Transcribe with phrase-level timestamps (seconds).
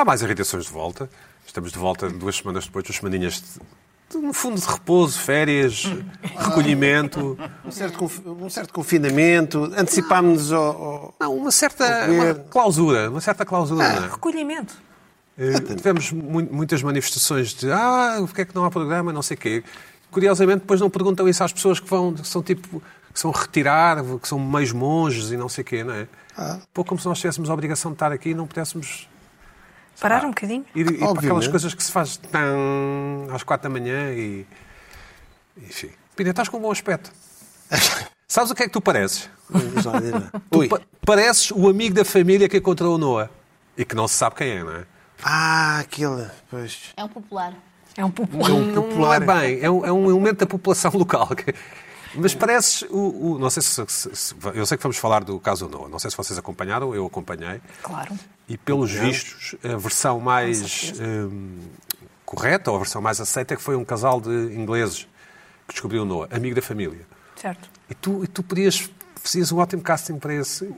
[0.00, 1.10] Há mais irritações de volta.
[1.46, 3.42] Estamos de volta duas semanas depois, duas semaninhas
[4.10, 5.84] de, um fundo de repouso, férias,
[6.38, 7.38] recolhimento.
[7.62, 13.44] Um certo, um certo confinamento, antecipámos-nos ao, ao- Não, uma certa uma clausura, uma certa
[13.44, 13.86] clausura.
[13.92, 14.08] não é?
[14.08, 14.74] Recolhimento.
[15.36, 19.36] Eh, Tivemos mu- muitas manifestações de ah, porque é que não há programa, não sei
[19.36, 19.62] o quê.
[20.10, 22.82] Curiosamente, depois não perguntam isso às pessoas que vão, que são tipo,
[23.12, 26.08] que são retirar, que são meios monges e não sei o quê, não é?
[26.72, 29.06] Pouco como se nós tivéssemos a obrigação de estar aqui e não pudéssemos
[30.00, 30.64] Parar um bocadinho.
[30.74, 34.46] ir, ir para aquelas coisas que se faz tão às quatro da manhã e.
[35.58, 35.90] Enfim.
[36.16, 37.10] Pina, estás com um bom aspecto.
[38.26, 39.28] Sabes o que é que tu pareces?
[40.50, 43.28] Tu pa- pareces o amigo da família que encontrou o Noah.
[43.76, 44.84] E que não se sabe quem é, não é?
[45.22, 46.28] Ah, aquele.
[46.50, 46.78] Pois.
[46.96, 47.52] É um popular.
[47.96, 48.48] É um popular.
[48.48, 49.20] Não, não popular.
[49.22, 51.28] é bem, é um, é um elemento da população local.
[52.14, 53.32] Mas pareces o.
[53.34, 55.88] o- não sei se, se- se- Eu sei que vamos falar do caso Noah.
[55.88, 57.60] Não sei se vocês acompanharam, eu acompanhei.
[57.82, 58.14] Claro.
[58.50, 61.58] E pelos vistos, a versão mais hum,
[62.26, 65.06] correta ou a versão mais aceita é que foi um casal de ingleses
[65.68, 67.06] que descobriu o Noah, amigo da família.
[67.36, 67.70] Certo.
[67.88, 68.90] E tu, e tu podias.
[69.22, 70.68] Fazias um ótimo casting para esse.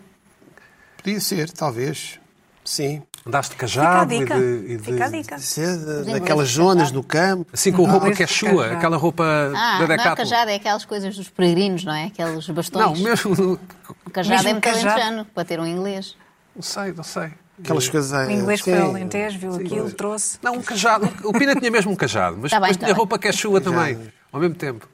[0.98, 2.20] Podia ser, talvez.
[2.65, 3.03] Sim.
[3.27, 4.73] Andaste de Fica a cajado e de.
[4.73, 5.37] e de- Fica a dica.
[5.37, 7.47] De- daquelas de zonas no campo.
[7.53, 10.17] Assim com roupa que é chua, aquela roupa Ah, da não é Decathlon.
[10.17, 12.06] cajado, é aquelas coisas dos peregrinos, não é?
[12.06, 12.84] Aqueles bastões.
[13.00, 13.59] Não, mesmo.
[14.05, 15.25] O cajado Mesmo é muito cajado.
[15.33, 16.17] para ter um inglês.
[16.55, 17.33] Não sei, não sei.
[17.63, 18.29] Aquelas coisas.
[18.29, 18.71] O inglês sim.
[18.73, 20.39] foi ao Alentejo, viu aquilo, trouxe.
[20.43, 21.09] Não, um cajado.
[21.25, 22.97] O Pina tinha mesmo um cajado, mas Tá bem, depois tá tinha bem.
[22.99, 23.99] roupa que é chua também,
[24.33, 24.89] ao mesmo tempo.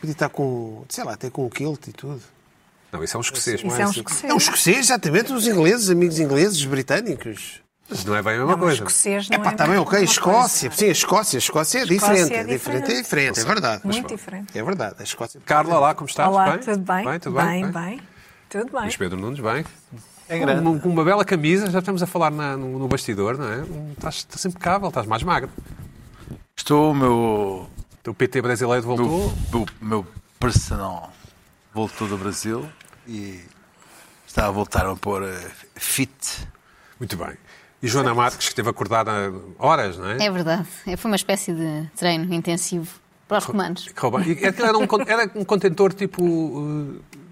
[0.00, 0.84] Podia estar com.
[0.88, 2.20] Sei lá, até com um kilt e tudo.
[2.92, 3.60] Não, isso é um escocês.
[3.62, 4.30] Isso é um escocês.
[4.30, 5.32] É um escocês, exatamente.
[5.32, 7.60] Os ingleses, amigos ingleses, britânicos.
[7.88, 8.74] Mas não é bem a mesma Não, coisa.
[8.76, 10.02] escocês não Epá, é está bem, ok.
[10.04, 10.68] Escócia.
[10.70, 10.76] coisa.
[10.84, 11.36] Sim, a Escócia.
[11.36, 12.32] A Escócia é Escócia diferente.
[12.34, 13.40] é É diferente, é diferente.
[13.40, 13.80] É verdade.
[13.84, 14.58] Muito diferente.
[14.58, 14.94] É verdade.
[14.98, 15.40] A Escócia.
[15.44, 16.28] Carla, lá, como estás?
[16.28, 16.58] Olá, bem?
[16.60, 17.04] tudo bem?
[17.04, 17.62] Bem, tudo bem?
[17.64, 18.00] bem, bem.
[18.48, 18.80] Tudo bem.
[18.82, 19.64] Luís Pedro Nunes, bem.
[20.30, 23.48] É Com com uma bela camisa, já estamos a falar na- no, no bastidor, não
[23.48, 23.64] é?
[23.92, 25.50] Estás, estás impecável, estás mais magro.
[26.56, 27.68] Estou, o meu,
[28.06, 29.06] O PT brasileiro voltou.
[29.08, 30.06] meu, meu, meu
[30.38, 31.12] personal
[31.74, 32.64] voltou do Brasil
[33.06, 33.40] e
[34.26, 36.46] está a voltar a pôr eh, fit.
[36.98, 37.32] Muito bem.
[37.82, 39.10] E Joana Marques, que esteve acordada
[39.58, 40.26] horas, não é?
[40.26, 40.66] É verdade.
[40.86, 42.88] É, Foi uma espécie de treino intensivo
[43.26, 43.46] para os
[44.46, 46.22] aquilo era um, era um contentor tipo.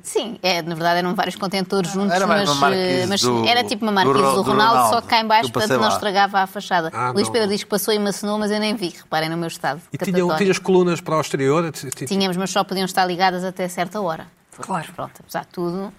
[0.09, 3.85] Sim, é, na verdade eram vários contentores juntos, Era mas, eh, mas do- era tipo
[3.85, 5.89] uma do marquise do, do Ronaldo, Ronaldo, só que cá em baixo, do portanto não
[5.89, 6.91] estragava a fachada.
[6.95, 7.29] Ah, Luís.
[7.29, 8.89] Pedro diz que passou e macenou, mas eu nem vi.
[8.89, 9.83] Reparem no meu estado.
[9.93, 11.71] e tinham, tinhas colunas para o exterior?
[12.07, 14.27] Tínhamos, mas só podiam estar ligadas até certa hora.
[14.59, 14.87] Claro.
[14.97, 15.93] Pronto, apesar de tudo.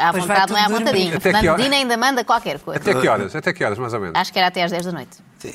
[0.00, 1.20] À vai vontade, não é à vontadinha.
[1.20, 1.56] Fernando?
[1.58, 2.80] Medina ainda manda qualquer coisa.
[2.80, 3.36] Até que horas?
[3.36, 4.18] Até que horas, mais ou menos?
[4.18, 5.18] Acho que era até às 10 da noite.
[5.38, 5.48] Sim,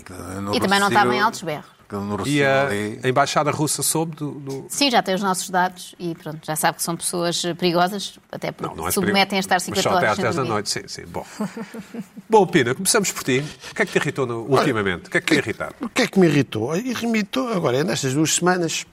[0.53, 1.76] E também não estava em altos berros.
[2.25, 2.67] E a,
[3.03, 4.31] a embaixada russa soube do.
[4.31, 8.19] do- Sim, já tem os nossos dados e pronto, já sabe que são pessoas perigosas,
[8.31, 10.23] até porque Não, não é submetem a estar Mas 50 só até horas às sem
[10.25, 11.03] 10 da noite, sim, sim.
[11.05, 11.25] Bom.
[12.29, 13.43] Bom, Pina, começamos por ti.
[13.71, 15.07] O que é que te irritou no- ultimamente?
[15.07, 15.73] O que é que te irritar?
[15.79, 16.75] O que é que me irritou?
[16.75, 18.85] Irritou, agora, nestas duas semanas,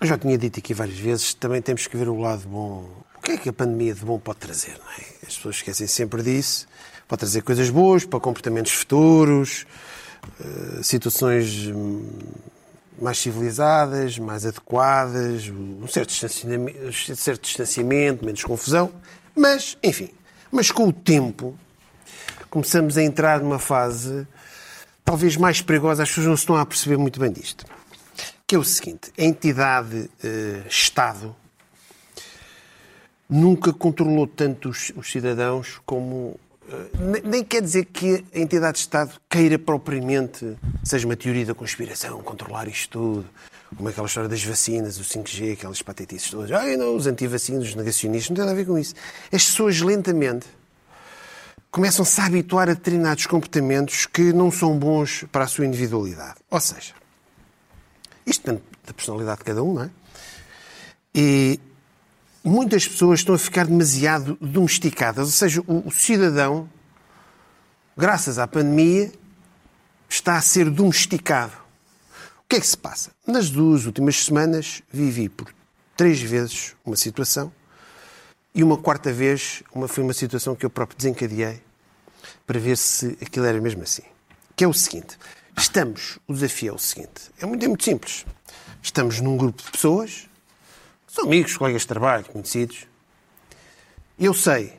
[0.00, 2.88] eu já tinha dito aqui várias vezes, também temos que ver o lado bom.
[3.16, 4.78] O que é que a pandemia de bom pode trazer?
[4.78, 5.26] Não é?
[5.26, 6.66] As pessoas esquecem sempre disso.
[7.08, 9.66] Pode trazer coisas boas para comportamentos futuros,
[10.82, 12.08] situações hum,
[13.00, 18.92] mais civilizadas, mais adequadas, um certo distanciamento, um certo distanciamento, menos confusão.
[19.34, 20.10] Mas, enfim,
[20.50, 21.56] mas com o tempo,
[22.50, 24.26] começamos a entrar numa fase
[25.04, 27.64] talvez mais perigosa, as pessoas não se estão a perceber muito bem disto.
[28.46, 31.34] Que é o seguinte: a entidade eh, Estado
[33.28, 36.38] nunca controlou tanto os, os cidadãos como.
[36.68, 41.46] Eh, ne- nem quer dizer que a entidade de Estado queira propriamente, seja uma teoria
[41.46, 43.26] da conspiração, controlar isto tudo,
[43.76, 46.50] como aquela história das vacinas, o 5G, aquelas patetices todas.
[46.52, 48.94] Ai, não, os antivacinos, os negacionistas, não tem nada a ver com isso.
[49.32, 50.46] As pessoas lentamente
[51.70, 56.36] começam-se a habituar a determinados comportamentos que não são bons para a sua individualidade.
[56.50, 56.94] Ou seja,
[58.24, 59.90] isto depende da personalidade de cada um, não é?
[61.14, 61.60] E
[62.48, 65.26] muitas pessoas estão a ficar demasiado domesticadas.
[65.26, 66.68] Ou seja, o, o cidadão,
[67.96, 69.12] graças à pandemia,
[70.08, 71.52] está a ser domesticado.
[72.38, 73.10] O que é que se passa?
[73.26, 75.52] Nas duas últimas semanas vivi por
[75.96, 77.52] três vezes uma situação
[78.54, 81.60] e uma quarta vez uma, foi uma situação que eu próprio desencadeei
[82.46, 84.02] para ver se aquilo era mesmo assim.
[84.56, 85.18] Que é o seguinte:
[85.56, 88.24] estamos, o desafio é o seguinte, é muito, é muito simples.
[88.82, 90.27] Estamos num grupo de pessoas,
[91.08, 92.86] são amigos, colegas de trabalho, conhecidos.
[94.18, 94.78] Eu sei,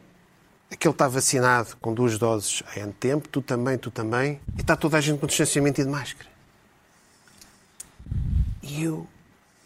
[0.72, 4.76] aquele está vacinado com duas doses há ano tempo, tu também, tu também, e está
[4.76, 6.30] toda a gente com distanciamento e de máscara.
[8.62, 9.08] E eu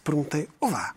[0.03, 0.95] perguntei, vá,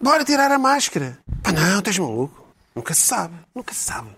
[0.00, 1.18] bora tirar a máscara.
[1.42, 2.44] Pá, não, estás maluco.
[2.74, 4.10] Nunca se sabe, nunca se sabe.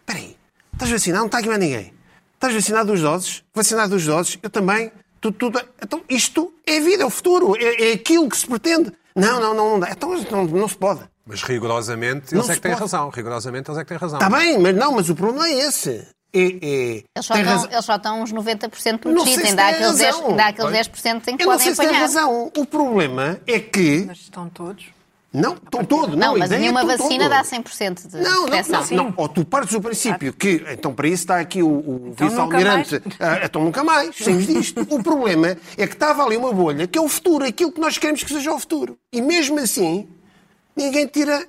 [0.00, 0.36] Espera aí,
[0.72, 1.22] estás vacinado?
[1.22, 1.92] Não está aqui mais ninguém.
[2.34, 3.44] Estás vacinado duas doses?
[3.52, 4.38] Vacinado duas doses?
[4.40, 4.92] Eu também.
[5.20, 5.60] Tudo, tudo.
[5.82, 7.54] Então, isto é a vida, é o futuro.
[7.56, 8.92] É, é aquilo que se pretende.
[9.14, 9.90] Não, não, não, não dá.
[9.90, 11.00] Então, não, não se pode.
[11.26, 12.80] Mas rigorosamente Não eles é se que têm pode.
[12.82, 13.08] razão.
[13.10, 14.18] Rigorosamente eles é que têm razão.
[14.18, 16.06] Está bem, mas não, mas o problema é esse.
[16.32, 19.44] É, é, Eles só, estão, eles só estão uns 90% Não sei protegidos.
[19.50, 20.26] Ainda há aqueles 10%, razão.
[20.28, 22.00] ainda há aqueles 10 em que Eu não podem sei se tem apanhar.
[22.00, 22.52] razão.
[22.56, 24.04] O problema é que.
[24.06, 24.86] Mas estão todos.
[25.32, 26.16] Não, estão todos.
[26.16, 27.50] Não, a mas é nenhuma vacina todos.
[27.50, 28.86] dá 100% de Não, não, proteção.
[28.96, 29.14] não, não.
[29.16, 32.94] Ou tu partes do princípio que, então para isso está aqui o, o Então vice-almirante,
[32.94, 34.84] nunca ah, então nunca mais, saímos disto.
[34.90, 37.96] O problema é que estava ali uma bolha que é o futuro, aquilo que nós
[37.96, 38.98] queremos que seja o futuro.
[39.12, 40.08] E mesmo assim,
[40.76, 41.46] ninguém tira.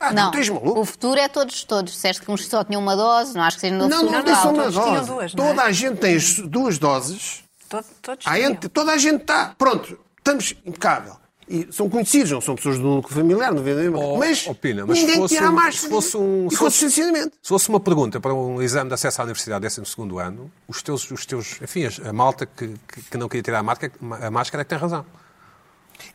[0.00, 0.80] Ah, não, Não, tens maluco?
[0.80, 1.92] o futuro é todos, todos.
[1.92, 4.18] Disseste que uns só tinham uma dose, não acho que seja no Não, futuro não,
[4.18, 5.06] não, tem só não, uma dose.
[5.06, 5.48] duas, não é?
[5.50, 7.44] Toda a gente tem as duas doses.
[7.68, 9.54] Todos, todos ente- toda a gente está.
[9.56, 11.14] Pronto, estamos impecável.
[11.46, 14.86] E são conhecidos, não são pessoas do núcleo familiar, não vê Oh, mas, oh, Pina,
[14.86, 15.72] mas se ninguém fosse tira máscara.
[15.72, 16.90] se fosse um- se fosse-.
[16.90, 21.10] Se fosse uma pergunta para um exame de acesso à universidade 12 ano, os teus,
[21.10, 22.74] os teus enfim, a malta que,
[23.10, 23.92] que, não queria tirar a máscara,
[24.22, 25.04] a máscara é que tem razão.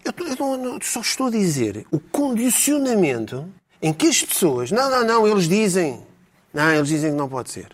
[0.04, 3.48] Eu, eu não- só estou a dizer o condicionamento
[3.82, 4.72] em que as pessoas.
[4.72, 6.04] Não, não, não, eles dizem.
[6.54, 7.70] Não, eles dizem que não pode ser.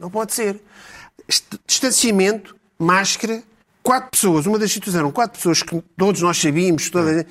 [0.00, 0.60] Não pode ser.
[1.66, 3.42] Distanciamento, máscara,
[3.88, 4.44] quatro pessoas.
[4.44, 6.90] Uma das situações eram quatro pessoas que todos nós sabíamos.
[6.90, 7.26] Toda...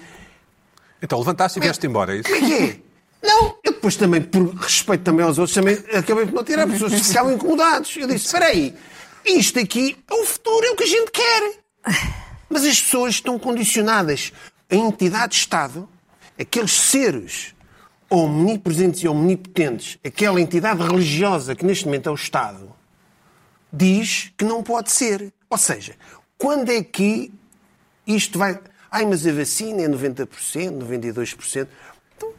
[1.00, 2.34] Então levantaste e vieste embora, é isso?
[2.34, 2.80] É que é?
[3.22, 6.94] Não, eu depois também, por respeito também aos outros, também acabei por não tirar, pessoas
[6.94, 7.96] ficavam incomodados.
[7.96, 8.76] Eu disse, espera aí,
[9.24, 11.60] isto aqui é o futuro, é o que a gente quer.
[12.50, 14.34] Mas as pessoas estão condicionadas.
[14.68, 15.88] A entidade de Estado,
[16.40, 17.54] aqueles seres
[18.10, 22.74] omnipresentes e omnipotentes, aquela entidade religiosa que neste momento é o Estado,
[23.72, 25.32] diz que não pode ser.
[25.50, 25.96] Ou seja,
[26.38, 27.32] quando é que
[28.06, 28.60] isto vai.
[28.92, 31.68] Ai, mas a vacina é 90%, 92%.
[32.16, 32.34] Então,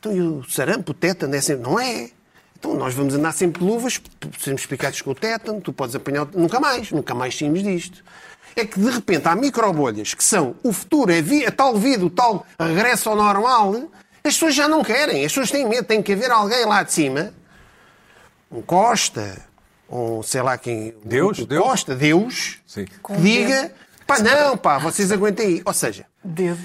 [0.00, 1.62] então e o sarampo, o tétano, é sempre...
[1.62, 2.10] não é?
[2.58, 4.00] Então nós vamos andar sempre de luvas,
[4.38, 6.26] sermos picados com o tétano, tu podes apanhar.
[6.34, 8.02] Nunca mais, nunca mais saímos disto.
[8.56, 12.04] É que de repente há microbolhas que são o futuro, é vi- a tal vida,
[12.04, 13.74] o tal regresso ao normal.
[14.24, 16.92] As pessoas já não querem, as pessoas têm medo, tem que haver alguém lá de
[16.92, 17.32] cima
[18.50, 19.45] um Costa,
[19.88, 20.94] um sei lá quem.
[21.04, 21.62] Deus, Deus.
[21.64, 22.84] Costa, Deus, Sim.
[22.84, 23.72] que diga,
[24.06, 25.62] pá, não, pá, vocês aguentem aí.
[25.64, 26.58] Ou seja, Dedo.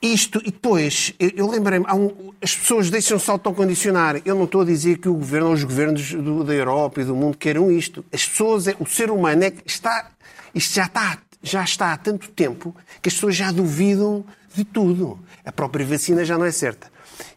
[0.00, 4.20] isto, e depois, eu, eu lembrei-me, um- as pessoas deixam-se autocondicionar.
[4.24, 7.04] Eu não estou a dizer que o governo ou os governos do- da Europa e
[7.04, 8.04] do mundo queiram isto.
[8.12, 10.10] As pessoas, é- o ser humano é que está.
[10.54, 14.24] Isto já está, já está há tanto tempo que as pessoas já duvidam
[14.54, 15.18] de tudo.
[15.44, 16.90] A própria vacina já não é certa.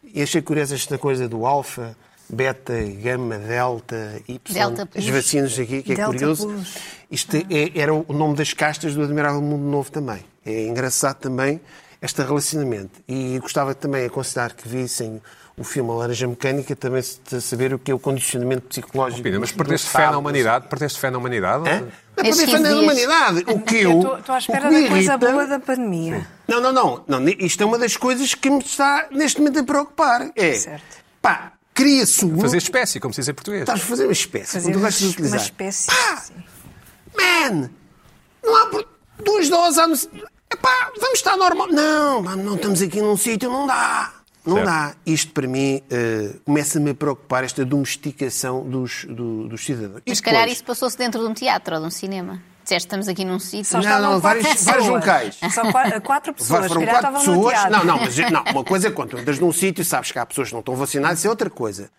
[0.04, 1.96] E achei curiosa esta coisa do alfa,
[2.30, 4.40] beta, gama, delta, y.
[4.54, 6.48] Delta as vacinas aqui, que é Delta curioso.
[6.48, 6.76] plus.
[7.12, 10.24] Isto é- era o nome das castas do Admirável Mundo Novo também.
[10.46, 11.62] É engraçado também
[12.02, 13.00] este relacionamento.
[13.08, 15.22] E gostava também a aconselhar que vissem
[15.58, 19.24] o filme A Laranja Mecânica, também se- de saber o que é o condicionamento psicológico.
[19.24, 20.68] Pina, mas do perdeste fé na humanidade?
[20.68, 21.70] Perdeste fé na humanidade?
[21.70, 21.80] Hã?
[22.18, 23.08] Não é Estes para defender a 15 dias.
[23.08, 23.46] humanidade.
[23.54, 23.92] O que eu.
[24.00, 26.28] Estou- à o espera da coisa boa da pandemia.
[26.48, 27.30] Não, não, não, não.
[27.30, 30.30] Isto é uma das coisas que me está neste momento a preocupar.
[30.36, 30.54] É.
[30.56, 30.84] Certo.
[31.22, 32.40] Pá, cria-se um.
[32.40, 33.62] Fazer espécie, como se diz em português.
[33.62, 34.54] Estás a fazer uma espécie.
[34.54, 35.40] Fazer como tu gostas de utilizar.
[35.40, 35.88] uma espécie.
[35.88, 36.34] Pá, sim.
[37.16, 37.70] Man!
[38.44, 38.88] Não há por-
[39.24, 39.78] duas doses.
[39.80, 39.86] há
[40.54, 41.68] Epá, vamos estar normal.
[41.68, 44.14] Não, mano, não estamos aqui num sítio, não dá.
[44.46, 44.66] Não Certo.
[44.68, 44.96] dá.
[45.06, 50.02] Isto, para mim, eh, começa-me a preocupar esta domesticação dos, do- dos cidadãos.
[50.08, 52.42] Mas se calhar isso passou-se dentro de um teatro ou de um cinema.
[52.66, 53.66] Disseste estamos aqui num sítio.
[53.66, 55.38] Só Não, não, vários- vários locais.
[55.54, 56.68] Só qua- quatro pessoas.
[56.68, 57.72] Foram quatro pessoas.
[57.72, 60.18] Não, não, mas não, uma coisa é quando tu andas num sítio e sabes que
[60.18, 61.92] há pessoas que não estão vacinadas, isso é outra coisa.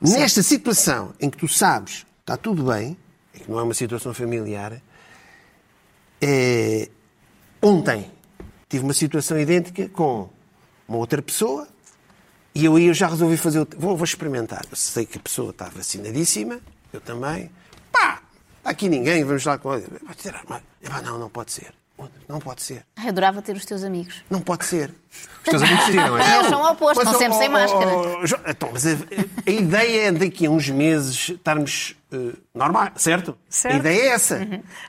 [0.00, 2.96] Nesta situação em que tu sabes está tudo bem,
[3.34, 4.80] e que não é uma situação familiar,
[6.20, 6.88] é,
[7.60, 8.10] ontem
[8.68, 10.28] tive uma situação idêntica com
[10.88, 11.66] uma outra pessoa
[12.54, 13.60] e eu aí eu já resolvi fazer.
[13.60, 14.62] o- Vou, vou experimentar.
[14.70, 16.60] Eu sei que a pessoa está vacinadíssima,
[16.92, 17.50] eu também.
[17.92, 18.20] Pá,
[18.70, 19.74] aqui ninguém, vamos lá com.
[19.74, 21.72] Epá, Não, não pode ser.
[22.28, 22.84] Não pode ser.
[22.96, 24.22] Ai, adorava ter os teus amigos.
[24.28, 24.90] Não pode ser.
[25.10, 26.36] Os teus amigos tiram, é?
[26.36, 27.96] Eles são o oposto, Mas, estão sempre oh, sem oh, máscara.
[27.96, 28.90] oh, Jo- então, mas a,
[29.46, 33.38] a ideia é daqui a uns meses estarmos eh, normal, certo?
[33.48, 33.74] Certo.
[33.74, 34.40] A ideia é essa.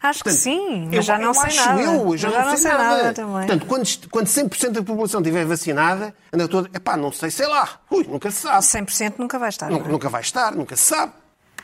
[0.02, 1.82] Acho que sim, mas eu- já não eu sei acho nada.
[1.82, 3.14] Eu, já, Mas não, sei nada.
[3.14, 3.48] também.
[3.48, 6.70] Portanto, quando, quando 100% da população estiver vacinada, anda toda.
[6.74, 7.80] Epá, não sei, sei lá.
[7.90, 8.66] Ui, nunca se sabe.
[8.66, 9.70] 100% nunca vai estar.
[9.70, 9.92] Nunca, é?
[9.92, 11.14] nunca vai estar, nunca se sabe.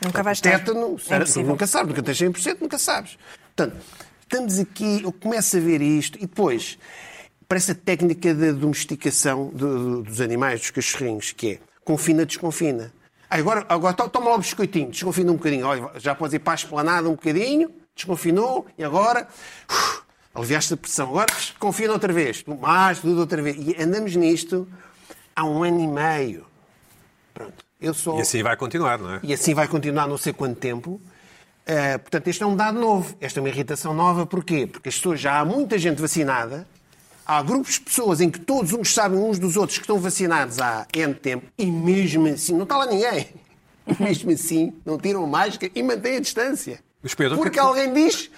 [0.02, 0.50] Nunca vai estar.
[0.58, 3.16] Tétano, É nunca sabes, nunca tens 100%, nunca sabes.
[3.56, 3.76] Portanto,
[4.22, 6.78] estamos aqui, eu começo a ver isto e depois
[7.48, 12.92] parece a técnica da domesticação do- do- dos animais, dos cachorrinhos, que é confina, desconfina.
[13.30, 15.66] Ah, Agora, agora to- toma lá o biscoitinho, desconfina um bocadinho.
[15.66, 19.26] Olha, já podes ir para a esplanada um bocadinho, desconfinou, e agora
[19.70, 20.02] uf,
[20.34, 21.08] aliviaste a pressão.
[21.08, 23.56] Agora confina outra vez, mais, tudo outra vez.
[23.58, 24.66] E andamos nisto
[25.36, 26.46] há um ano e meio.
[27.32, 27.64] Pronto.
[27.84, 28.18] Eu sou...
[28.18, 29.20] E assim vai continuar, não é?
[29.22, 31.00] E assim vai continuar não sei quanto tempo.
[31.66, 33.14] Eh, portanto, este é um dado novo.
[33.20, 34.26] Esta é uma irritação nova.
[34.26, 34.66] Porquê?
[34.66, 36.66] Porque as pessoas, já há muita gente vacinada,
[37.26, 40.58] há grupos de pessoas em que todos uns sabem uns dos outros que estão vacinados
[40.60, 43.28] há N tempo, e mesmo assim, não está lá ninguém.
[43.86, 46.80] E mesmo assim, não tiram máscara e mantêm a distância.
[47.16, 48.30] Pedro, é Porque que- alguém diz,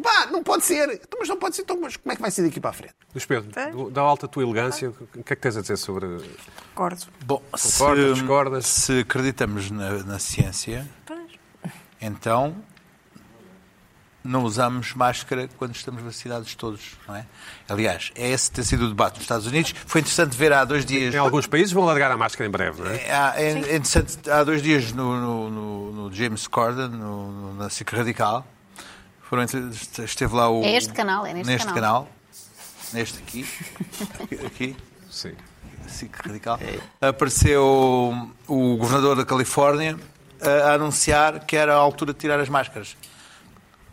[0.00, 0.88] pá, não pode ser.
[0.90, 2.72] Então, Mas não pode ser, então, mas como é que vai ser daqui para a
[2.72, 2.94] frente?
[3.14, 6.06] Luís Pedro, do- da alta tua elegância, o que é que tens a dizer sobre.
[6.74, 7.04] Concordo.
[7.24, 7.60] Bom, Concordas,
[8.06, 8.66] se, discordas?
[8.66, 11.20] se acreditamos na, na ciência, Pois.
[12.00, 12.54] então
[14.24, 17.24] não usamos máscara quando estamos vacinados todos, não é?
[17.68, 19.74] Aliás, é esse tem sido o debate nos Estados Unidos.
[19.86, 21.14] Foi interessante ver há dois dias.
[21.14, 22.96] Em alguns países vão largar a máscara em breve, não é?
[23.06, 27.54] É, há- é interessante, há dois dias no, no- no- no James Corden, no, no-
[27.54, 28.46] na SIC Radical,
[29.28, 29.70] foram, entre-
[30.04, 30.62] esteve lá o.
[30.64, 31.74] É este canal, é neste canal.
[31.74, 32.08] canal.
[32.92, 33.46] Neste aqui.
[34.46, 34.76] aqui.
[35.10, 35.34] Sim.
[35.86, 36.58] SIC Radical.
[37.00, 39.98] Apareceu o governador da Califórnia
[40.40, 42.96] a anunciar que era a altura de tirar as máscaras.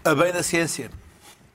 [0.03, 0.91] A bem da ciência.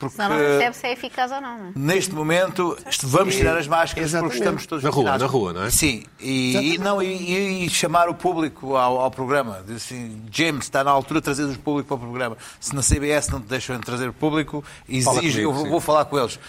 [0.00, 1.58] Porque Senão não percebe se é eficaz ou não.
[1.58, 1.72] não é?
[1.76, 4.30] neste momento vamos tirar as máscaras Exatamente.
[4.30, 5.70] porque estamos todos Na rua, na rua, não é?
[5.70, 9.62] Sim, e, e não, e, e chamar o público ao, ao programa.
[9.66, 12.38] Diz assim, James, está na altura de trazer o público para o programa.
[12.58, 15.70] Se na CBS não te deixam trazer o público, exige, comigo, eu vou, sim.
[15.70, 16.40] vou falar com eles.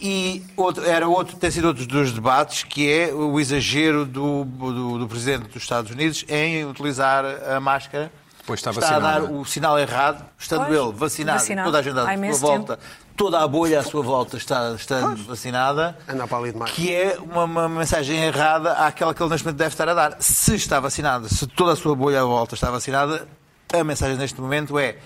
[0.00, 4.98] E outro, era outro, tem sido outro dos debates, que é o exagero do, do,
[4.98, 8.10] do Presidente dos Estados Unidos em utilizar a máscara.
[8.50, 9.36] Pois está a vacinado, dar é?
[9.38, 11.68] o sinal errado, estando Pois, ele vacinado, vacinado.
[11.68, 12.78] toda a gente à sua volta,
[13.16, 16.76] toda a bolha à sua volta está, está vacinada, Anda para ali de máscara.
[16.82, 20.16] que é uma, uma mensagem errada àquela que ele neste momento deve estar a dar.
[20.20, 23.26] Se está vacinado, se toda a sua bolha à volta está vacinada,
[23.72, 24.96] a mensagem neste momento é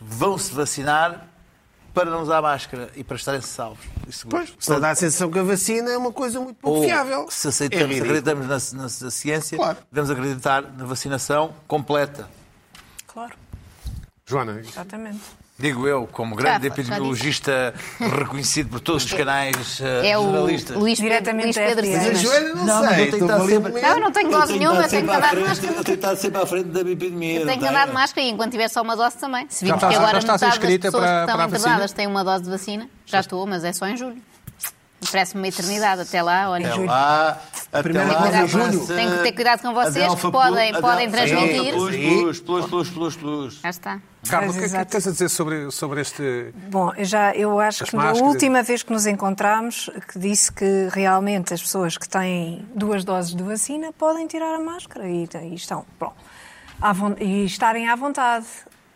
[0.00, 1.26] vão-se vacinar
[1.92, 4.52] para não usar máscara e para estarem salvos seguros.
[4.60, 7.26] Se dá a sensação que a vacina é uma coisa muito pouco Ou, fiável.
[7.30, 8.10] se É aceitamos, ridículo.
[8.16, 9.78] acreditamos na, na- na ciência, Claro.
[9.90, 12.28] devemos acreditar na vacinação completa.
[13.12, 13.34] Claro,
[14.26, 15.20] Joana, exatamente.
[15.58, 20.22] Digo eu, como grande Já, já epidemiologista reconhecido por todos os canais eh, É o
[20.22, 20.74] jornalistas.
[20.74, 21.86] Luís Pedro, Diretamente Luís Pedro.
[21.90, 22.14] Mas a.
[22.14, 22.96] Joana não, Não, sei.
[22.96, 25.34] tenho que estar ali- sempre- Não, eu não tenho dose nenhuma, eu tenho que andar
[25.34, 25.72] de máscara.
[25.72, 27.34] Eu tenho que estar sempre à frente da epidemia.
[27.34, 27.70] Eu não tenho que tenho?
[27.76, 29.46] andar de máscara e enquanto tiver só uma dose também.
[29.50, 32.24] Se vimos que agora já estás metade das pessoas para- que estão internadas têm uma
[32.24, 34.22] dose de vacina, já estou, mas é só em julho.
[35.10, 36.02] Parece-me uma eternidade.
[36.02, 36.72] Até lá, olha.
[36.72, 37.40] Até lá,
[37.72, 38.86] até primeira lá, julho.
[38.86, 41.72] Tenho que ter cuidado com vocês, que podem- podem transmitir.
[41.74, 43.60] Plus, plus, plus, plus, plus, plus.
[43.62, 44.00] Já está.
[44.28, 46.52] Carlos, o que é que tens a dizer sobre, sobre este.
[46.70, 48.28] Bom, eu já, eu acho As que na máscaras.
[48.28, 53.34] última vez que nos encontramos, que disse que realmente as pessoas que têm duas doses
[53.34, 56.12] de vacina podem tirar a máscara e, e estão, bom,
[56.82, 58.46] à e estarem à vontade.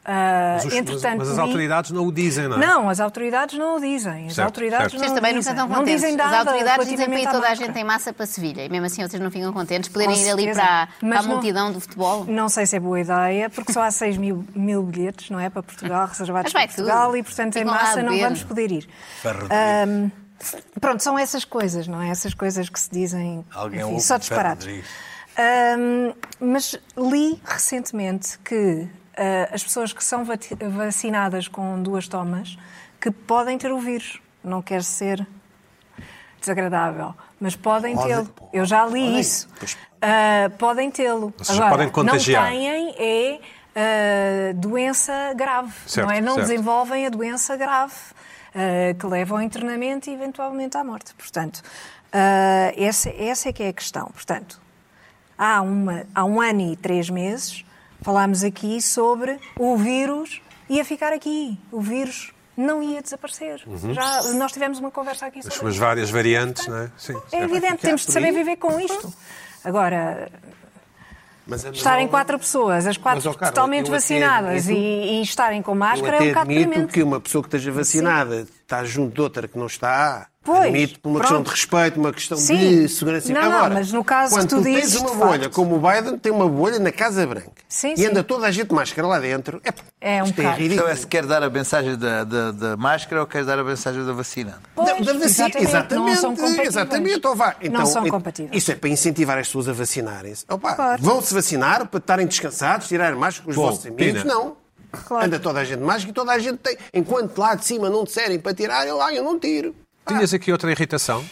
[0.07, 2.67] Ah, Mas, os- entretanto, mas as li- autoridades não o dizem, não é?
[2.67, 4.27] Não, as autoridades não o dizem.
[4.27, 4.95] As Certo, autoridades certo.
[4.95, 5.55] não Vocês o também não dizem.
[5.55, 8.27] ficam não dizem As nada autoridades dizem para ir toda a gente em massa para
[8.27, 8.65] Sevilha.
[8.65, 9.89] E mesmo assim vocês não ficam contentes.
[9.89, 12.25] Poderem ir ali para, para Mas a não- multidão do futebol.
[12.27, 15.49] Não sei se é boa ideia, porque só há 6 mil, mil bilhetes, não é?
[15.49, 17.17] Para Portugal, reservados Mas para Portugal, tudo.
[17.17, 18.89] e portanto em Ficam lá massa não vamos poder ir.
[20.81, 22.11] Pronto, são essas coisas, não é?
[22.11, 24.67] Essas coisas que se dizem Alguém enfim, só disparados.
[25.37, 29.04] Ahm, mas li recentemente que ah,
[29.53, 30.25] as pessoas que são
[30.71, 32.59] vacinadas com duas tomas
[33.01, 34.21] que podem ter o vírus.
[34.43, 35.27] Não quer ser
[36.41, 38.35] desagradável, mas podem Podem, tê-lo.
[38.53, 39.21] Eu já li Podem.
[39.21, 39.49] isso.
[40.01, 41.33] Ah, podem tê-lo.
[41.49, 42.45] Agora, podem contagiar.
[42.45, 43.41] Não têm é
[43.75, 45.73] ah, doença grave.
[45.87, 46.21] Certo, não é?
[46.21, 46.49] Não certo.
[46.49, 47.95] desenvolvem a doença grave
[48.55, 51.15] ah, que leva ao internamento e eventualmente à morte.
[51.15, 51.63] Portanto,
[52.77, 54.07] essa, essa é que é a questão.
[54.13, 54.61] Portanto,
[55.37, 57.64] há, uma, há um ano e três meses
[58.05, 61.59] falámos aqui sobre o vírus ia ficar aqui.
[61.73, 63.61] O vírus não ia desaparecer.
[63.93, 65.81] Já, nós tivemos uma conversa aqui As sobre suas isso.
[65.83, 66.91] várias variantes, não é?
[66.97, 67.21] Sim.
[67.33, 69.13] É evidente, temos de saber viver com isto.
[69.65, 70.31] Agora,
[71.47, 75.23] Mas, mas, estarem quatro pessoas, as quatro Mas, Carla, totalmente eu vacinadas e, admito- e
[75.23, 76.93] estarem com Eu máscara é um até bocado admito deprimente.
[76.93, 80.29] que uma pessoa que esteja vacinada está junto de outra que não está.
[80.45, 81.47] Pois, admito por uma questão pronto.
[81.55, 82.57] de respeito, uma questão Sim.
[82.83, 83.33] de segurança.
[83.33, 85.55] Não, não, Agora, mas no caso quando que tu tens dizes, uma de bolha, facto.
[85.55, 88.07] como o Biden tem uma bolha na Casa Branca Sim, e sim.
[88.07, 89.61] anda toda a gente de máscara lá dentro,
[90.01, 90.73] é, É um isto é ridículo.
[90.75, 93.65] Então é se quer dar a mensagem da, da, da máscara ou quer dar a
[93.65, 94.61] mensagem da vacina?
[94.75, 96.69] Pois, Da- da vacina, exatamente, exatamente, não são compatíveis.
[96.69, 97.27] exatamente.
[97.27, 97.57] Ou vá.
[97.63, 98.63] Então, não são compatíveis.
[98.63, 100.45] Isso é para incentivar as pessoas a vacinarem-se.
[100.47, 101.03] Claro.
[101.03, 104.23] Vão-se vacinar para estarem descansados, tirar máscara com os Bom, vossos amigos?
[104.23, 104.25] Pina.
[104.25, 104.57] Não.
[105.09, 105.27] Claro.
[105.27, 106.77] Anda toda a gente de máscara e toda a gente tem.
[106.93, 109.75] Enquanto lá de cima não disserem para tirar, eu, ah, eu não tiro.
[110.07, 111.25] Tinhas aqui outra irritação,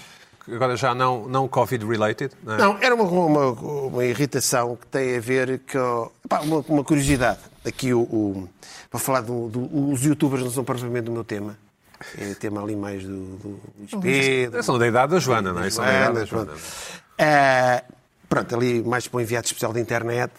[0.50, 2.58] agora já não, não Covid-related, não é?
[2.58, 6.10] Não, era uma, uma, uma irritação que tem a ver com.
[6.28, 7.38] pá, uma, uma curiosidade.
[7.64, 8.00] Aqui o.
[8.00, 8.48] o-
[8.90, 11.56] para falar do, do- Os youtubers não são propriamente o meu tema.
[12.18, 14.62] É tema ali mais do, do Luís Pedro.
[14.62, 15.70] São da idade da Joana, não é?
[15.70, 16.52] São da idade da Joana.
[17.18, 17.82] Ah,
[18.28, 20.32] pronto, ali mais para o enviado especial da internet.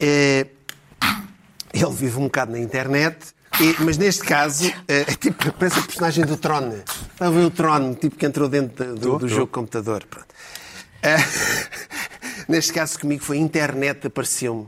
[0.00, 0.46] Eh,
[1.72, 3.18] ele vive um bocado na internet,
[3.60, 6.72] e- mas neste caso eh, é tipo, parece a personagem do Tron.
[7.12, 10.04] Está a ver o Tron, tipo que entrou dentro do, do jogo de computador.
[10.08, 10.28] Pronto.
[11.02, 11.16] Eh,
[12.48, 14.66] neste caso comigo foi a internet apareceu-me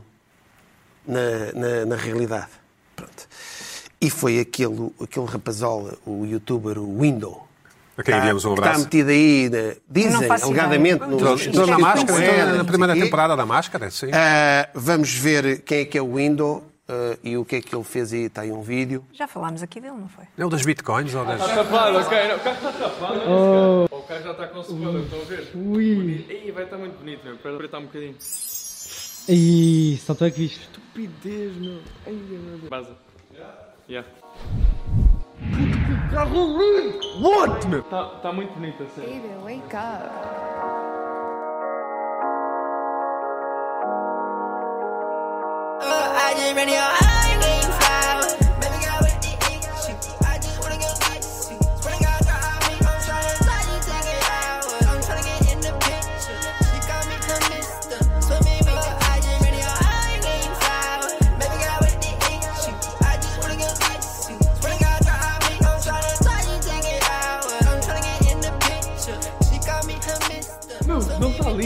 [1.07, 2.47] na, na, na realidade.
[2.95, 3.27] Pronto.
[3.99, 7.47] E foi aquele, aquele rapazola, o youtuber, o Window.
[7.95, 8.83] A quem enviamos um que está abraço.
[8.85, 11.03] metido aí, na- dizem, alegadamente,
[11.47, 14.07] Entrou na máscara, na primeira temporada da máscara, sim.
[14.11, 17.75] Ah, vamos ver quem é que é o Window ah, e o que é que
[17.75, 18.25] ele fez aí.
[18.25, 19.03] Está aí um vídeo.
[19.11, 20.25] Já falámos aqui dele, não foi?
[20.37, 21.39] É o das bitcoins ou das.
[21.39, 22.27] Tapado, ok.
[22.27, 23.21] Não, o carro está tapado.
[23.27, 23.95] Oh.
[23.95, 25.51] O carro já está com spoiler, estão a ver?
[25.55, 26.25] Ui.
[26.29, 27.35] Ih, vai estar muito bonito, meu.
[27.35, 28.15] Espera apertar um bocadinho.
[29.29, 30.59] Ih, só tu é que viste.
[30.61, 31.79] Estupidez, meu.
[32.05, 32.69] Ai, meu Deus.
[32.69, 32.95] Baza.
[33.89, 34.07] Yeah.
[37.21, 37.79] What, meu?
[37.79, 39.21] Está tá muito bonito, a sério.
[39.21, 41.02] Baby, wake up.
[46.51, 47.62] ready, or I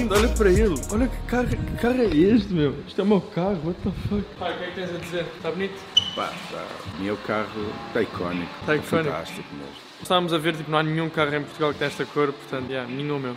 [0.08, 0.76] lindo, olha para ele.
[0.92, 2.76] Olha que carro, que carro é este, meu?
[2.88, 4.24] Isto é o meu carro, what the fuck?
[4.40, 5.26] Pai, o que é que tens a dizer?
[5.38, 5.80] Está bonito?
[6.16, 6.66] Pá, tá.
[6.98, 8.52] O meu carro está icónico.
[8.62, 9.10] Está icónico.
[9.10, 9.72] Fantástico mesmo.
[10.02, 12.70] Estávamos a ver, tipo, não há nenhum carro em Portugal que tem esta cor, portanto,
[12.70, 13.36] yeah, nenhum meu.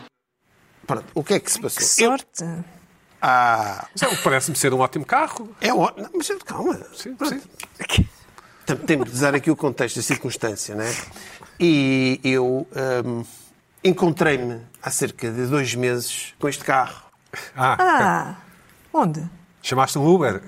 [0.86, 1.82] Pronto, o que é que se Que passou?
[2.04, 2.44] Eu- sorte!
[3.22, 5.54] Ah, Mas é- Parece-me ser um ótimo carro.
[5.60, 6.08] é ótimo.
[6.14, 6.74] Mas calma.
[6.94, 7.40] Sim, sim.
[8.66, 10.86] Tem- Temos de dar aqui o contexto, a circunstância, né?
[11.58, 12.66] E eu
[13.04, 13.24] hum,
[13.82, 17.02] encontrei-me há cerca de dois meses com este carro.
[17.56, 18.36] Ah, Ah,
[18.92, 19.22] onde?
[19.62, 20.42] chamaste um Uber.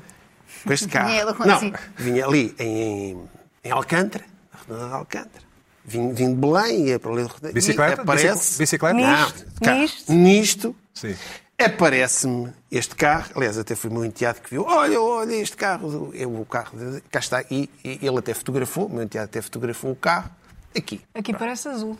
[0.64, 1.08] Com este carro.
[1.08, 1.78] Vinha ele Não, consigo.
[1.96, 3.28] vinha ali em,
[3.64, 5.44] em Alcântara, na redonda de Alcântara.
[5.84, 7.26] Vim, vim de Belém, ia para ali.
[7.42, 8.02] e Bicicleta?
[8.02, 8.58] Aparece.
[8.58, 8.94] Bicicleta?
[8.94, 9.60] Não, Nisto?
[9.60, 9.78] carro.
[9.80, 10.12] Nisto?
[10.12, 10.76] Nisto.
[10.94, 11.16] Sim.
[11.58, 16.12] Aparece-me este carro, aliás, até foi o meu enteado que viu, olha, olha este carro,
[16.14, 19.40] é o carro, de- cá está, e, e ele até fotografou, o meu enteado até
[19.40, 20.28] fotografou o carro,
[20.76, 21.00] aqui.
[21.14, 21.96] Aqui parece azul.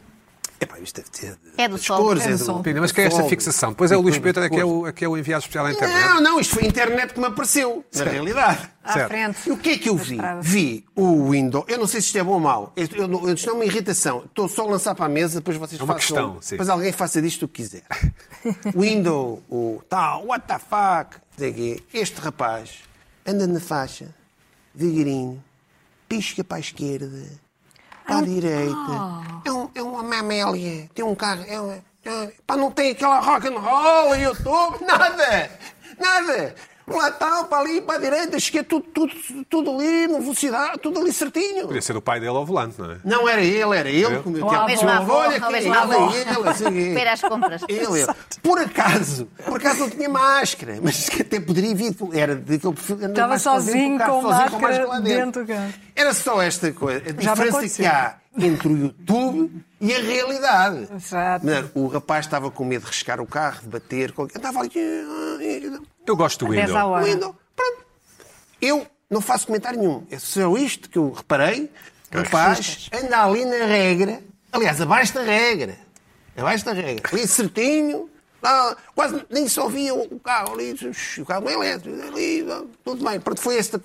[0.62, 1.98] Epá, isto deve ter É do sol.
[1.98, 2.62] cores, É é do sol.
[2.62, 3.74] Pina, mas que é esta fixação?
[3.74, 5.66] Pois é o Luís Pedro, é que é o, é que é o enviado especial
[5.66, 6.04] à internet.
[6.08, 8.70] Não, não, isto foi a internet que me apareceu, na realidade.
[8.84, 9.08] À Certo.
[9.08, 9.48] frente.
[9.48, 10.18] E o que é que eu vi?
[10.40, 11.64] Vi o Windows.
[11.68, 12.72] Eu não sei se isto é bom ou mau.
[12.76, 14.24] Isto, eu, não- isto não é uma irritação.
[14.24, 16.06] Estou só a lançar para a mesa, depois vocês É uma façam.
[16.16, 16.50] questão, sim.
[16.50, 17.82] Depois alguém faça disto o que quiser.
[18.76, 21.16] Windows, o tal, what the fuck.
[21.92, 22.70] Este rapaz
[23.26, 24.14] anda na faixa,
[24.74, 25.42] devagarinho,
[26.08, 27.28] pisca para a esquerda,
[28.04, 28.92] para a direita.
[29.44, 30.88] É, um, é uma mamélia.
[30.94, 31.44] Tem um carro.
[31.46, 34.78] É é, pá, não tem aquela rock and roll e estou.
[34.80, 35.50] Nada!
[35.98, 36.54] Nada!
[36.86, 39.12] Lá tal, para ali, para a direita, cheguei tudo, tudo,
[39.48, 41.66] tudo ali, na velocidade, tudo ali certinho.
[41.66, 42.96] Podia ser o pai dele ao volante, não é?
[43.04, 44.18] Não era ele, era ele.
[44.18, 47.62] Como eu tinha mesma avó, olha é ele, ele, Para ir às compras.
[47.68, 48.14] ele, ele.
[48.42, 52.98] Por acaso, por acaso não tinha máscara, mas que até poderia vir, era daquele perfil
[53.08, 55.72] Estava sozinho com máscara lá dentro do carro.
[55.94, 60.88] Era só esta coisa, a diferença que há entre o YouTube e a realidade.
[60.94, 61.44] Exato.
[61.44, 64.70] Mas, O rapaz estava com medo de riscar o carro, de bater, qualquer- andava ali.
[64.76, 67.34] ah, Eu gosto do 10 à Windows.
[67.54, 67.84] Pronto.
[68.60, 70.06] Eu não faço comentário nenhum.
[70.10, 71.70] É só isto que eu reparei.
[72.14, 74.22] O rapaz anda ali na regra.
[74.52, 75.76] Aliás, abaixo da regra.
[76.36, 77.10] Abaixo da regra.
[77.12, 78.08] Ali certinho.
[78.42, 80.74] lá, quase nem só via o carro ali.
[81.18, 82.02] O carro é elétrico.
[82.02, 82.44] Ali,
[82.84, 83.20] tudo bem.
[83.20, 83.80] Pronto, foi, esta,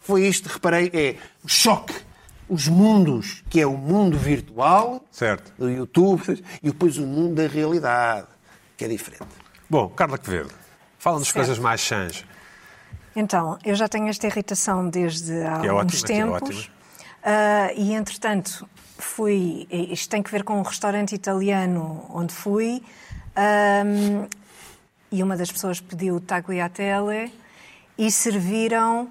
[0.00, 0.90] foi isto, reparei.
[0.92, 1.94] É o choque.
[2.48, 5.52] Os mundos, que é o mundo virtual Certo.
[5.58, 8.26] do YouTube e depois o mundo da realidade,
[8.76, 9.26] que é diferente.
[9.68, 10.50] Bom, Carla Quevedo,
[10.98, 12.24] fala-nos coisas mais chãs.
[13.14, 16.56] Então, eu já tenho esta irritação desde há Que é alguns ótima, é tempos.
[16.58, 16.72] ótima.
[17.22, 19.66] Ah, e, entretanto, fui.
[19.70, 22.82] Isto tem que ver com um restaurante italiano onde fui.
[23.36, 24.26] ahm,
[25.10, 27.32] e uma das pessoas pediu tagliatelle
[27.96, 29.10] e serviram.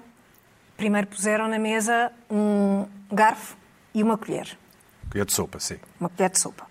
[0.76, 3.56] Primeiro puseram na mesa um garfo
[3.94, 4.56] e uma colher.
[5.10, 5.78] Colher de sopa, sim.
[5.98, 6.66] Uma colher de sopa.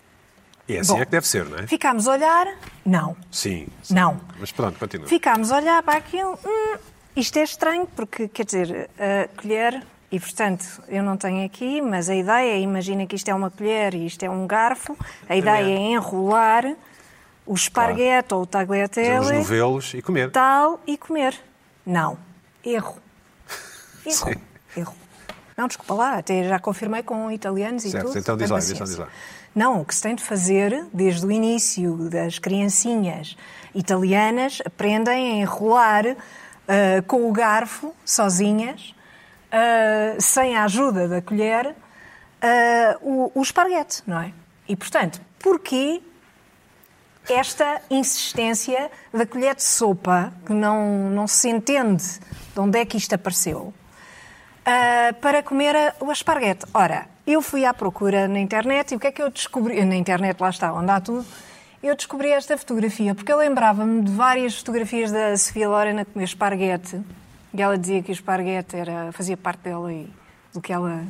[0.67, 1.02] E é assim Bom.
[1.02, 1.67] é que deve ser, não é?
[1.67, 2.58] Ficámos a olhar.
[2.86, 3.15] Não.
[3.32, 3.67] Sim.
[3.82, 3.93] sim.
[3.93, 4.19] Não.
[4.39, 5.08] Mas pronto, continua.
[5.08, 6.38] Ficámos a olhar para aquilo.
[6.45, 6.78] Hum,
[7.15, 12.10] isto é estranho, porque, quer dizer, a colher, e portanto, eu não tenho aqui, mas
[12.10, 14.97] a ideia é, imagina que isto é uma colher e isto é um garfo,
[15.28, 16.76] a ideia é enrolar
[17.45, 20.32] o esparguete ou o tagliatelle, novelos e comer.
[20.32, 21.34] tal, e comer.
[21.86, 22.17] Não.
[22.63, 22.97] Erro.
[24.06, 24.15] Erro.
[24.15, 24.36] Sim.
[24.76, 25.07] Erro.
[25.58, 28.20] Não, desculpa lá, até já confirmei com italianos e Certo, tudo.
[28.20, 28.86] então diz lá, diz lá, paciência.
[28.86, 29.08] diz lá.
[29.56, 33.36] Não, o que se tem de fazer, desde o início das criancinhas
[33.74, 36.06] italianas, aprendem a enrolar
[36.67, 38.93] ah, com o garfo, sozinhas,
[39.52, 41.76] ah, sem a ajuda da colher,
[42.39, 44.32] ah, o, o esparguete, não é?
[44.70, 46.04] E, portanto, porquê
[47.28, 52.04] esta insistência da colher de sopa, que não, não se entende
[52.54, 53.74] de onde é que isto apareceu,
[54.68, 56.66] ah, para comer a- o esparguete.
[56.74, 59.84] Ora, eu fui à procura na internet e o que é que eu descobri?
[59.86, 61.26] Na internet, lá está, onde há tudo.
[61.82, 66.26] Eu descobri esta fotografia porque eu lembrava-me de várias fotografias da Sofia Loren a comer
[66.26, 67.02] esparguete.
[67.54, 70.10] E ela dizia que o esparguete era, fazia parte dela e
[70.54, 71.06] do que ela,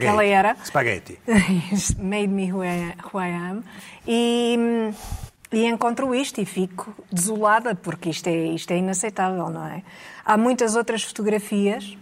[0.00, 0.56] ela era.
[0.64, 1.18] Spaghetti.
[1.98, 3.64] Made me who I, who I am.
[4.06, 4.56] E,
[5.52, 9.82] e encontro isto e fico desolada, porque isto é, isto é inaceitável, não é?
[10.24, 11.96] Há muitas outras fotografias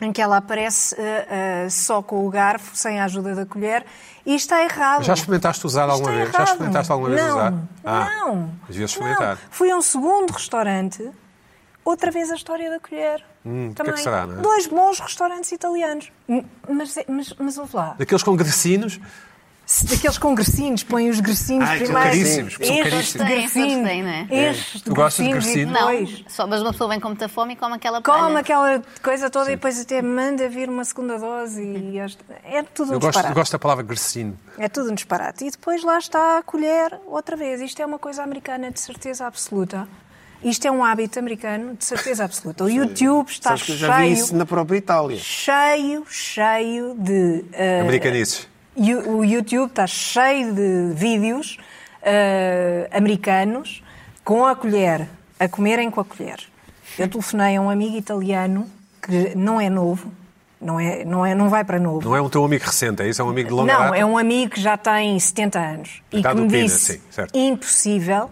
[0.00, 3.84] em que ela aparece ah, ah, só com o garfo, sem a ajuda da colher,
[4.24, 5.02] e está errado.
[5.04, 6.28] Já experimentaste usar alguma está vez?
[6.30, 6.48] Já errado.
[6.48, 7.54] experimentaste alguma vez não, usar?
[7.84, 9.36] Ah, Não, devias experimentar.
[9.36, 9.42] Não.
[9.50, 11.10] Fui a um segundo restaurante,
[11.84, 13.24] outra vez a história da colher.
[13.44, 14.02] Hum, o que é que Também.
[14.02, 14.42] será, não é?
[14.42, 16.10] Dois bons restaurantes italianos.
[16.28, 17.94] Hum, Mas, mas, mas ouve lá.
[17.96, 19.00] Daqueles com grecinos,
[19.90, 22.08] Daqueles com gressinhos, põem os gressinhos Ai, são primeiro.
[22.10, 22.66] caríssimos, são
[23.84, 24.26] têm, não é?
[24.30, 25.72] Estes Tu gostas de e gressino?
[25.72, 28.38] Não, depois só, mas uma pessoa vem com muita fome e come aquela Come palha.
[28.38, 32.90] aquela coisa toda e depois até manda vir uma segunda dose e este- é tudo
[32.90, 33.34] um eu gosto, disparate.
[33.34, 34.38] gosto da palavra grecino.
[34.56, 35.44] É tudo um disparate.
[35.44, 37.60] E depois lá está a colher outra vez.
[37.60, 39.88] Isto é uma coisa americana de certeza absoluta.
[40.44, 42.62] Isto é um hábito americano de certeza absoluta.
[42.62, 45.18] O YouTube está Sabes que eu já vi cheio, isso na própria Itália.
[45.18, 47.44] cheio, cheio de...
[47.52, 48.46] eh, Americanices.
[48.76, 51.56] O YouTube está cheio de vídeos
[52.02, 53.82] eh, americanos
[54.22, 55.08] com a colher,
[55.40, 56.38] a comerem com a colher.
[56.98, 58.66] Eu telefonei a um amigo italiano
[59.00, 60.12] que não é novo,
[60.60, 62.06] não, é, não, é, não vai para novo.
[62.06, 63.22] Não é um teu amigo recente, é isso?
[63.22, 63.96] É um amigo de longa Não, data?
[63.96, 67.34] é um amigo que já tem 70 anos e que me Pina, disse sim, certo.
[67.34, 68.30] impossível,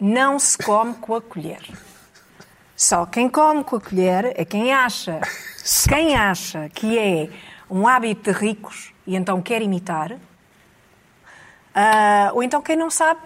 [0.00, 1.60] não se come com a colher.
[2.74, 5.20] Só quem come com a colher é quem acha,
[5.86, 7.28] quem acha que é
[7.70, 10.12] um hábito de ricos e então quer imitar,
[11.74, 13.20] ah, ou então quem não sabe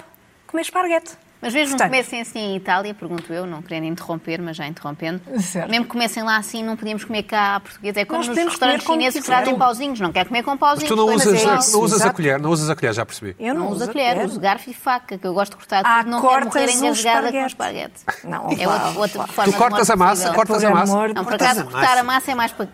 [0.46, 1.12] comer esparguete.
[1.38, 4.66] Mas mesmo Portanto, que comessem assim em Itália, pergunto eu, não querendo interromper, mas já
[4.66, 5.68] interrompendo, Certo.
[5.70, 7.94] mesmo que comessem lá assim, não podíamos comer cá português.
[7.94, 10.00] É como Nós nos restaurantes chineses que trazem pauzinhos.
[10.00, 10.88] Não quer comer com Mas pauzinhos.
[10.88, 13.04] tu não Mas usas, é isso, não usas a colher, não usas a colher, já
[13.04, 13.36] percebi.
[13.38, 15.98] Eu Não uso a colher, uso garfo e faca, que eu gosto de cortar Ah,
[15.98, 18.00] tudo, não quero morrer engasgada com esparguete.
[18.24, 20.34] Não, é outra, outra forma Tu cortas a massa, possível.
[20.34, 21.08] cortas a massa.
[21.12, 22.66] Não, por acaso, cortar a massa é mais para.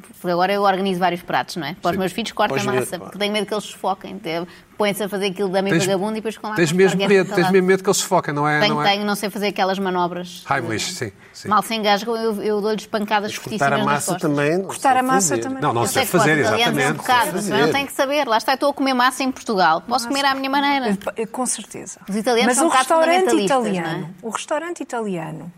[0.00, 1.74] Porque agora eu organizo vários pratos, não é?
[1.80, 4.18] Para os meus filhos, corto a massa, porque tenho medo que eles sufoquem.
[4.18, 6.98] Te- Põem-se a fazer aquilo da meio Tens- vagabundo e depois com lá Tens mesmo
[7.06, 8.58] medo, tens mesmo medo que eles sufoquem, não é?
[8.58, 8.90] Tenho, não é?
[8.90, 10.44] tenho, não sei fazer aquelas manobras.
[10.50, 11.12] Heimlich, sim.
[11.32, 11.46] sim.
[11.46, 14.62] Mal se engasgam, eu, eu dou-lhes pancadas Cortar fortíssimas a nas massa também.
[14.64, 15.42] Cortar a massa fazer.
[15.42, 15.62] também.
[15.62, 16.96] Não, não sei fazer, italianos é um exatamente.
[16.96, 18.26] bocado, mas não tenho que saber.
[18.26, 19.80] Lá está, eu estou a comer massa em Portugal.
[19.82, 20.98] Posso comer à minha maneira.
[21.30, 22.00] Com certeza.
[22.08, 24.26] Os italianos Mas são o um restaurante fundamentalistas, italiano, é?
[24.26, 25.52] o restaurante italiano,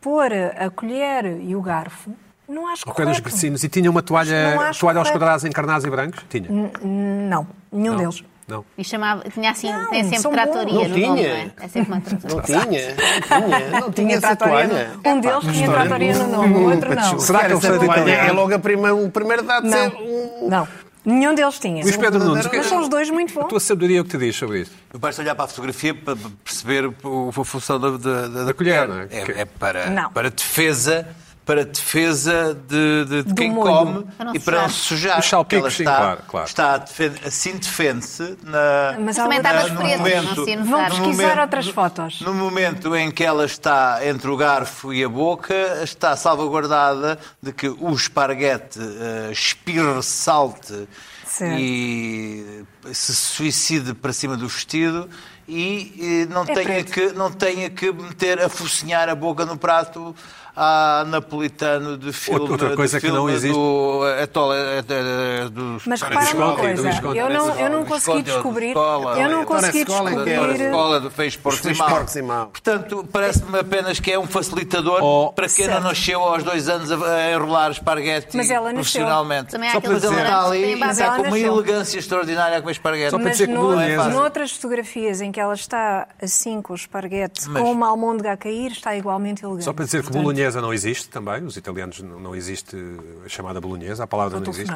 [0.00, 2.12] pôr a colher e o garfo,
[2.50, 3.22] não acho dos correto.
[3.22, 3.64] grecinos.
[3.64, 6.22] E tinha uma toalha, toalha aos quadrados encarnados e brancos?
[6.28, 6.48] Tinha.
[6.50, 7.96] Não, nenhum Não.
[7.96, 8.24] deles.
[8.48, 8.64] Não.
[8.76, 11.28] E chamava, tinha assim, Não, tem sempre tratoria Não nome, não tinha.
[11.28, 11.50] é?
[11.60, 12.36] É sempre uma tratoria.
[12.36, 12.64] Não tinha,
[12.96, 14.90] não tinha, não tinha essa tratoria toalha.
[15.06, 17.18] Um deles tinha tratoria no nome, o outro não.
[17.20, 18.10] Será que são toalha?
[18.10, 20.48] É logo a primeira, o primeiro dado Não, um...
[20.48, 20.68] não.
[21.04, 21.82] Nenhum deles tinha.
[21.82, 23.48] Luís Pedro Nunes, que- Mas são os dois muito a bons.
[23.48, 24.74] tua sabedoria o que te diz sobre isto?
[24.98, 28.86] Basta olhar para a fotografia para perceber o- a função da, da, da- da colher,
[29.10, 29.16] é?
[29.16, 30.10] É, é para, Não.
[30.12, 31.06] para defesa,
[31.50, 33.72] para defesa de, de- de quem molho.
[33.72, 34.70] come e para não sujar.
[34.70, 35.18] se sujar.
[35.18, 36.46] Os salpicos, Ela sim, está, claro, claro.
[36.46, 36.84] está
[37.26, 41.68] assim defende-se na, Mas outras- nos no pretos, momento- não se Vão pesquisar momento- outras
[41.68, 42.20] fotos.
[42.20, 47.52] No momento em que ela está entre o garfo e a boca, está salvaguardada de
[47.52, 50.88] que o esparguete uh, espirre, salte
[51.26, 51.58] Certo.
[51.58, 55.08] e se suicide para cima do vestido
[55.48, 56.92] e, eh, não, É tenha preto.
[56.92, 60.14] que, não tenha que meter a focinhar a boca no prato
[60.62, 63.54] a napolitano de filme, Outra coisa de que não filme existe.
[63.54, 67.80] do Etola, eh, eh, dos Mas Parece repara uma coisa, do eu não, eu não
[67.82, 70.04] do consegui descobrir, eu não consegui em que é?
[70.04, 70.64] da descobrir...
[70.66, 71.64] escola do Fez Porcos
[72.16, 72.42] e Mal.
[72.48, 72.50] E.
[72.50, 75.32] Portanto, parece-me apenas que é um facilitador Oh.
[75.32, 75.80] para quem Certo.
[75.80, 79.52] não nasceu aos dois anos a, a enrolar esparguete Mas profissionalmente.
[79.52, 82.72] Também há Só para dizer, está ali Mas está com uma elegância extraordinária a comer
[82.72, 83.10] esparguete.
[83.12, 84.02] Só para Mas dizer que bolonhesa.
[84.04, 84.18] fácil.
[84.20, 88.36] noutras fotografias em que ela está assim com o esparguete, Mas- com uma almôndega a
[88.36, 89.64] cair, está igualmente elegante.
[89.64, 92.76] Só para dizer que Portanto, bolonhesa não existe também, os italianos não, não existe
[93.24, 94.74] a chamada bolonhesa, a palavra Vou não existe.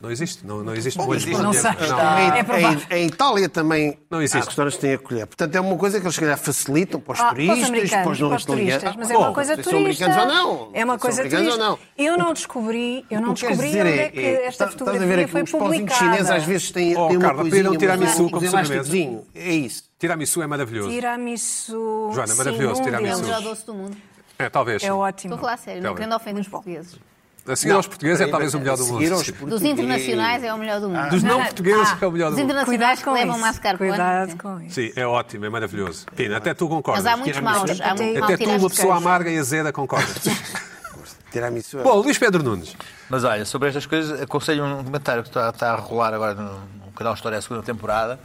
[0.00, 1.42] Não existe, não, não existe molhos existe.
[1.42, 1.72] Não sei.
[1.72, 1.98] Não.
[2.36, 2.80] É provável.
[2.88, 4.36] Em, em Itália também Não existe.
[4.38, 5.26] há restaurantes que têm a colher.
[5.26, 8.20] Portanto, é uma coisa que eles se calhar facilitam para os Ah, turistas, para os
[8.20, 8.96] não para os turistas, italianos.
[8.96, 9.70] mas é Bom, uma coisa turista.
[9.70, 10.70] São americanos ou não.
[10.72, 11.50] É uma coisa turista.
[11.50, 11.78] ou não.
[11.98, 15.42] Eu não descobri, eu não descobri onde é, é que é, esta fotografia aqui, foi
[15.42, 15.98] os pauzinhos publicada.
[16.12, 19.26] chineses às vezes têm, Oh, têm uma Carla, coisinha, pediram uma- tiramisu um como elásticozinho.
[19.34, 19.82] É isso.
[19.98, 20.90] Tiramisu é maravilhoso.
[20.90, 22.10] Tiramisu.
[22.14, 23.12] Joana, maravilhoso, um tiramisu.
[23.14, 23.96] É o melhor doce do mundo.
[24.38, 24.82] É, talvez.
[24.82, 24.92] É sim.
[24.92, 25.34] ótimo.
[25.34, 26.96] Estou a falar a sério, não querendo ofender os portugueses.
[27.46, 28.98] A seguir aos portugueses é talvez o melhor do mundo.
[28.98, 29.32] Seguir aos Sim.
[29.46, 31.08] Dos internacionais é o melhor do mundo.
[31.08, 32.44] Dos não portugueses Ah, é o melhor do mundo.
[32.44, 33.88] internacionais que levam mascarpone.
[33.88, 34.36] Cuidado Sim.
[34.36, 34.74] com isso.
[34.74, 36.04] Sim, é ótimo, é maravilhoso.
[36.14, 37.02] Pina, até tu concordas.
[37.04, 37.80] Mas há muitos maus.
[37.80, 40.24] Há muito Até- tu, uma pessoa amarga e azeda, concordas.
[41.32, 41.78] Tiramisu.
[41.78, 42.74] Bom, Luís Pedro Nunes.
[43.08, 46.52] Mas olha, sobre estas coisas, aconselho um comentário que está, está a rolar agora no,
[46.86, 48.18] no canal História a segunda temporada,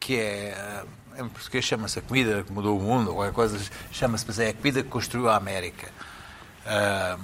[0.00, 0.82] que é.
[1.18, 3.58] Em português chama-se A Comida que Mudou o Mundo, ou qualquer coisa,
[3.90, 5.88] chama-se, mas é A Comida que Construiu a América.
[6.66, 7.16] Ah,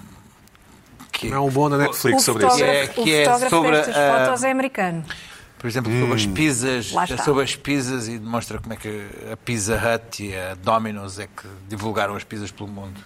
[1.11, 2.63] que, Não é um bom na O Netflix sobre isso.
[2.63, 5.05] É, que o é fotógrafo sobre, destas ah, fotos é americano.
[5.59, 7.23] Por exemplo, sobre as pizzas, Lá está.
[7.23, 11.27] sobre as pizzas e demonstra como é que a Pizza Hut e a Domino's é
[11.29, 13.01] que divulgaram as pizzas pelo mundo.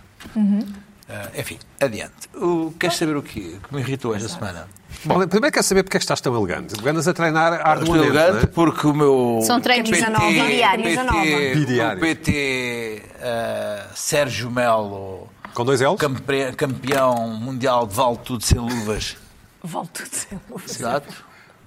[1.08, 2.12] Ah, enfim, adiante.
[2.34, 3.58] O, queres saber o quê?
[3.68, 4.68] que me irritou esta semana?
[5.04, 6.74] Bom, primeiro quero saber porque é que estás tão elegante.
[6.88, 8.46] Andas a treinar Estou arduamente, elegante não é?
[8.46, 11.20] porque o meu São treinos Camisa nova, nova.
[11.22, 11.98] PT, Bidiários.
[11.98, 15.96] o PT ah, Sérgio Melo, Com dois L's?
[15.98, 19.16] campe- campeão mundial de vale tudo sem luvas.
[19.62, 20.38] Volto a dizer.
[20.68, 21.25] Exato.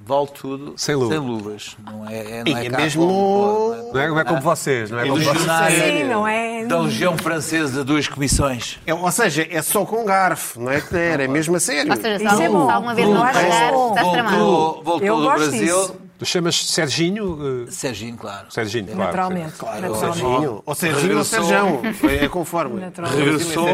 [0.09, 1.15] Vale tudo Sem luva.
[1.19, 1.77] luvas.
[1.85, 4.89] Não é, é, não é é cá mesmo- como- Não é, não é como vocês,
[4.89, 5.27] não é como vocês.
[5.27, 6.65] Legionário Sim, não é?
[6.65, 8.79] da Legião Francesa, duas comissões.
[8.87, 11.91] É, ou seja, é só com garfo, não é que era, é mesmo a sério.
[11.91, 13.89] Ou seja, se é alguma vez não acho chegar, bom.
[13.89, 14.81] estás tramado.
[14.83, 15.95] Voltou, do Brasil.
[16.17, 17.65] Tu chamas Serginho?
[17.67, 18.47] eh, Serginho, claro.
[18.49, 18.99] Serginho, claro.
[18.99, 19.53] Naturalmente.
[19.63, 19.99] naturalmente.
[19.99, 20.63] Serginho.
[20.65, 21.23] Ou Serginho ou.
[21.23, 21.81] Serjão.
[22.09, 22.81] É conforme.
[22.81, 23.23] Naturalmente.
[23.23, 23.69] Regressou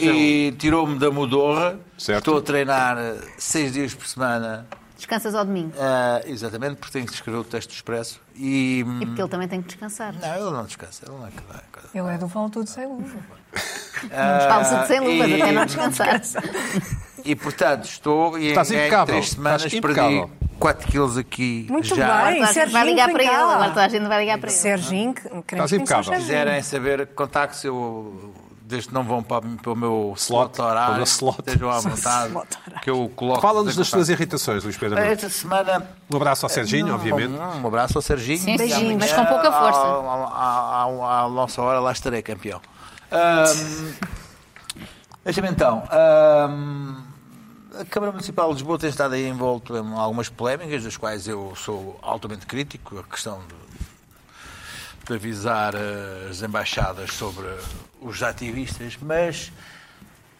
[0.00, 1.78] e tirou-me da Modorra.
[1.98, 2.18] Certo.
[2.20, 4.66] Estou a treinar eh, seis dias por semana.
[5.00, 5.72] Descansas ao domingo.
[5.78, 8.20] Ah, exatamente, porque tenho que escrever o texto expresso.
[8.36, 8.80] E.
[9.00, 10.12] E porque ele também tem que descansar.
[10.14, 11.04] Não, ele não descansa.
[11.06, 13.18] Ele não é que Ele é do volto tudo sem luva.
[14.48, 16.20] Fala-se de sem luvas, e- até não descansar.
[17.22, 19.06] E portanto, estou e Estás em impecável.
[19.14, 20.30] três semanas Estás perdi impecável.
[20.58, 22.24] 4 quilos aqui Muito já.
[22.30, 22.46] bem.
[22.46, 23.30] Serginho, vai ligar para ele.
[23.34, 24.58] Agora toda a gente vai ligar para ele.
[24.58, 26.14] Serginho, que- queremos Estás impecável.
[26.14, 28.32] Se quiserem saber contactos, eu
[28.70, 31.38] desde que não vão para, para o meu slot, para o horário, meu slot.
[31.40, 32.48] estejam à vontade, Slot
[32.82, 33.40] que eu coloco.
[33.42, 34.98] Fala-nos das tuas irritações, Luís Pedro.
[34.98, 35.86] Esta semana.
[36.10, 37.32] Um abraço ao Serginho, Não, obviamente.
[37.32, 38.38] Um, um abraço ao Serginho.
[38.38, 39.78] Sim, amanhã, mas com pouca força.
[39.80, 42.60] À, à- à- à nossa hora, lá estarei campeão.
[45.24, 45.82] Deixa-me então.
[45.90, 46.96] ahm,
[47.80, 51.52] a Câmara Municipal de Lisboa tem estado aí envolto em algumas polémicas, das quais eu
[51.56, 52.98] sou altamente crítico.
[52.98, 53.69] A questão de,
[55.10, 57.46] de avisar eh, as embaixadas sobre
[58.00, 59.50] os ativistas, mas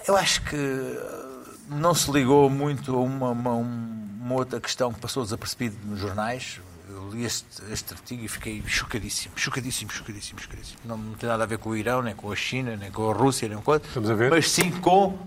[0.07, 5.01] eu acho que eh, não se ligou muito a uma, uma- uma outra questão que
[5.01, 6.61] passou desapercebida nos jornais.
[6.89, 10.79] Eu li este, este artigo e fiquei chocadíssimo, chocadíssimo, chocadíssimo, chocadíssimo.
[10.85, 13.11] Não, não tem nada a ver com o Irão, nem com a China, nem com
[13.11, 14.31] a Rússia, nem com Vamos a ver.
[14.31, 15.19] mas sim com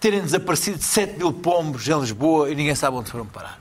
[0.00, 3.60] terem desaparecido 7 mil pombos em Lisboa e ninguém sabe onde foram parar.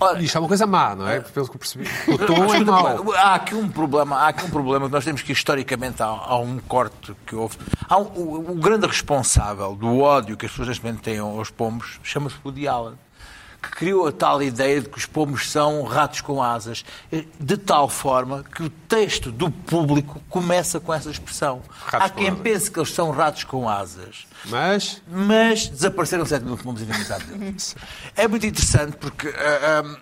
[0.00, 1.20] Ora, Isto é uma coisa má, não é?
[1.20, 1.84] Pelo que eu percebi.
[2.08, 3.12] O tom é mau.
[3.14, 6.36] Há aqui um problema, há aqui um problema que nós temos que historicamente há, há
[6.38, 7.56] um corte que houve.
[7.88, 11.50] Há um- o, o grande responsável do ódio que as pessoas neste momento têm aos
[11.50, 12.94] pombos chama-se Woody Allen,
[13.62, 17.56] que criou a tal ideia de que os pombos são ratos com asas, eh, de
[17.56, 21.62] tal forma que o texto do público começa com essa expressão.
[21.84, 26.58] Ratos há quem pense que eles são ratos com asas Mas, mas desapareceram 7 mil
[26.58, 27.76] pombos indemnizados deles.
[28.16, 29.96] É muito interessante porque ah, ah,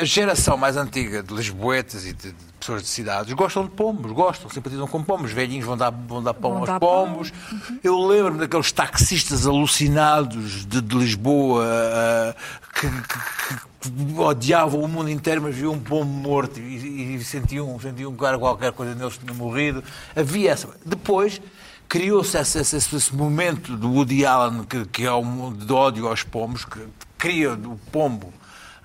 [0.00, 4.50] a geração mais antiga de lisboetas e de, pessoas de cidades gostam de pombos, gostam,
[4.50, 5.32] simpatizam com pombos.
[5.32, 7.32] Velhinhos vão dar, vão dar pão Vão aos dar pombos.
[7.82, 12.34] Eu lembro-me daqueles taxistas alucinados de, de Lisboa ah,
[12.74, 13.36] que, que-
[13.78, 18.24] que odiavam o mundo inteiro, mas viam um pombo morto e, e sentiam, sentiam que
[18.24, 19.82] era qualquer coisa neles tinha morrido.
[20.14, 20.68] Havia essa.
[20.84, 21.40] Depois
[21.88, 26.08] criou-se esse, esse- esse momento do Woody Allen, que, que é o mundo de ódio
[26.08, 26.80] aos pombos, que
[27.16, 28.32] cria do pombo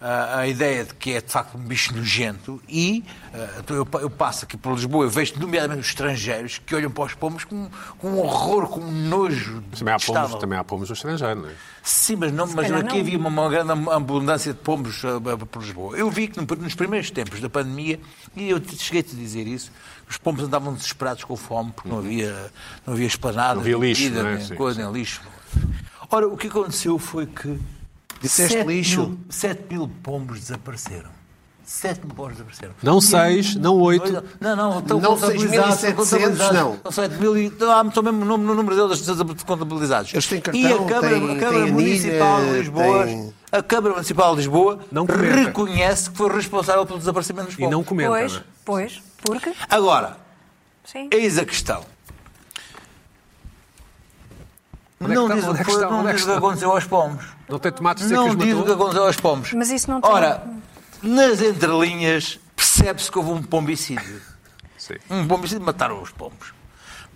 [0.04, 3.04] a ideia de que é de facto um bicho nojento e
[3.60, 6.90] então eu, pa- eu passo aqui por Lisboa, eu vejo nomeadamente os estrangeiros que olham
[6.90, 9.62] para os pombos com, com um horror, com um nojo.
[9.78, 11.54] também há pomos, também há pomos no estrangeiro, não é?
[11.84, 13.00] Sim, mas, não, mas aqui não.
[13.00, 15.96] havia uma, uma grande abundância de pombos ah, ah, por Lisboa.
[15.96, 18.00] Eu vi que no- nos primeiros tempos da pandemia,
[18.36, 19.72] e eu te- cheguei-te a dizer isso,
[20.10, 22.52] os pombos andavam desesperados com fome porque não havia,
[22.86, 24.36] não havia esplanadas, Não havia nem lixo, comida, é?
[24.36, 25.22] nem Sim, coisa, nem lixo.
[26.10, 27.58] Ora, o que aconteceu foi que
[28.22, 29.02] Disseste sete lixo.
[29.08, 31.10] Mil, 7 mil pombos desapareceram.
[31.64, 32.74] 7 mil pombos desapareceram.
[32.84, 34.24] Não seis, não oito.
[34.40, 35.76] Não, não, estão Não contabilizados.
[35.76, 36.54] 6.700, estão contabilizados.
[36.60, 36.80] não.
[36.84, 39.02] São 7 mil e estão mesmo no, no número deles
[39.46, 40.14] contabilizados.
[40.14, 43.34] Eles têm cartão, e a Câmara, têm- a Câmara têm Municipal anilha, de Lisboa, têm-
[43.52, 45.36] a Câmara Municipal de Lisboa Não comenta.
[45.36, 47.72] reconhece que foi responsável pelo desaparecimento dos E pombos.
[47.72, 48.44] não comenta, Pois, não é?
[48.66, 49.54] pois, porque.
[49.70, 50.18] Agora,
[50.84, 51.10] Sim.
[51.12, 51.84] eis a questão.
[55.02, 56.18] Onde é que não está- diz, o onde é que que está- não é que
[56.18, 57.26] diz o que aconteceu aos pombos.
[57.50, 59.54] Não tem tomates secos Não diz o que aconteceu aos pombos.
[59.54, 60.44] Mas isso não tem- Ora,
[61.02, 64.22] nas entrelinhas percebe-se que houve um pombicídio.
[64.78, 64.96] Sim.
[65.10, 66.54] Um pombicídio mataram os pombos.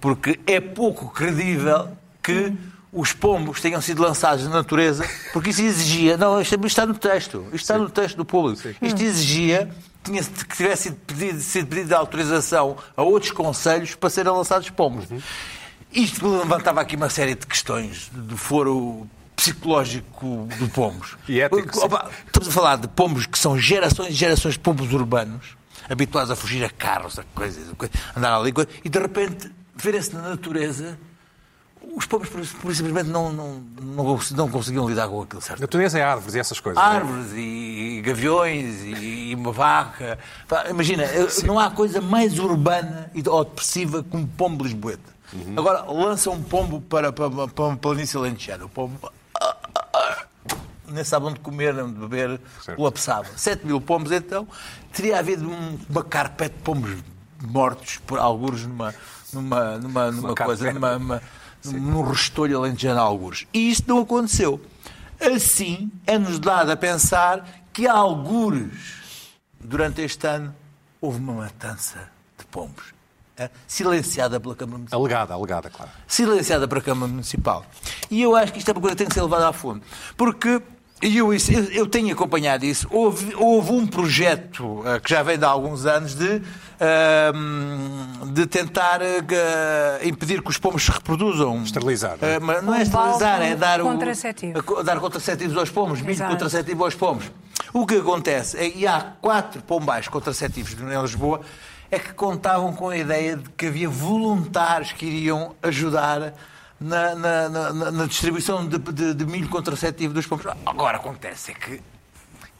[0.01, 1.89] Porque é pouco credível
[2.21, 2.53] que
[2.91, 6.15] os pombos tenham sido lançados na natureza, porque isso exigia.
[6.17, 7.43] Não, isto está no texto.
[7.47, 8.61] Isto está no texto do público.
[8.81, 9.69] Isto exigia
[10.03, 15.05] tinha, que tivesse sido pedido, sido pedido autorização a outros conselhos para serem lançados pombos.
[15.95, 21.15] Isto levantava aqui uma série de questões do foro psicológico de pombos.
[21.27, 21.85] E ético, sim.
[21.85, 25.55] Opa, Estamos a falar de pombos que são gerações e gerações de pombos urbanos,
[25.89, 28.53] habituados a fugir a carros, a coisas, a coisas, andar ali,
[28.83, 30.97] e de repente verem-se na natureza.
[31.95, 35.59] Os pombos, por, simplesmente, não, não, não, não conseguiam lidar com aquilo, certo?
[35.61, 36.81] Natureza é árvores e essas coisas.
[36.81, 36.85] é?
[36.85, 40.17] árvores e gaviões e uma vaca.
[40.69, 45.14] Imagina, eu- não há coisa mais urbana e- ou depressiva que um pombo lisboeta.
[45.57, 48.65] Agora, lança um pombo para, para, para uma planície alentejana.
[48.65, 48.97] O pombo
[49.41, 50.25] ah, ah, ah,
[50.87, 52.77] nem sabe onde comer, onde beber, Certo.
[52.77, 53.27] colapsava.
[53.35, 54.47] 7 mil pombos, então,
[54.93, 56.91] teria havido um- uma carpete de pombos
[57.41, 58.93] mortos por algures numa,
[59.33, 60.73] numa, numa, numa coisa, carpete.
[60.73, 61.21] numa, numa-
[61.63, 63.45] num restolho alentejano a algures.
[63.53, 64.61] E isto não aconteceu.
[65.19, 68.71] Assim, é-nos dado a pensar que algures,
[69.59, 70.53] durante este ano,
[71.01, 72.93] houve uma matança de pombos.
[73.37, 75.91] Eh, Silenciada pela Câmara Municipal Alegada, alegada, claro.
[76.07, 77.65] silenciada para a Câmara Municipal.
[78.09, 79.81] E eu acho que isto é uma coisa que tem que ser levada a fundo.
[80.15, 80.61] Porque
[81.03, 81.39] e eu, eu,
[81.71, 82.87] eu tenho acompanhado isso.
[82.89, 86.41] Houve, houve um projeto eh, que já vem de há alguns anos de,
[86.79, 91.61] ahm, de tentar eh, impedir que os pombos se reproduzam.
[91.63, 92.39] Esterilizar, não é?
[92.39, 94.83] Mas não é esterilizar, é dar, o, contraceptivo.
[94.83, 96.31] dar contraceptivos aos pombos, milho Exato.
[96.31, 97.29] contraceptivo aos pombos.
[97.73, 101.41] O que acontece é e há quatro pombais contraceptivos em Lisboa
[101.91, 106.33] é que contavam com a ideia de que havia voluntários que iriam ajudar
[106.79, 110.47] na, na- na- na- distribuição de, de- de milho contraceptivo dos pombos.
[110.65, 111.81] Agora acontece é que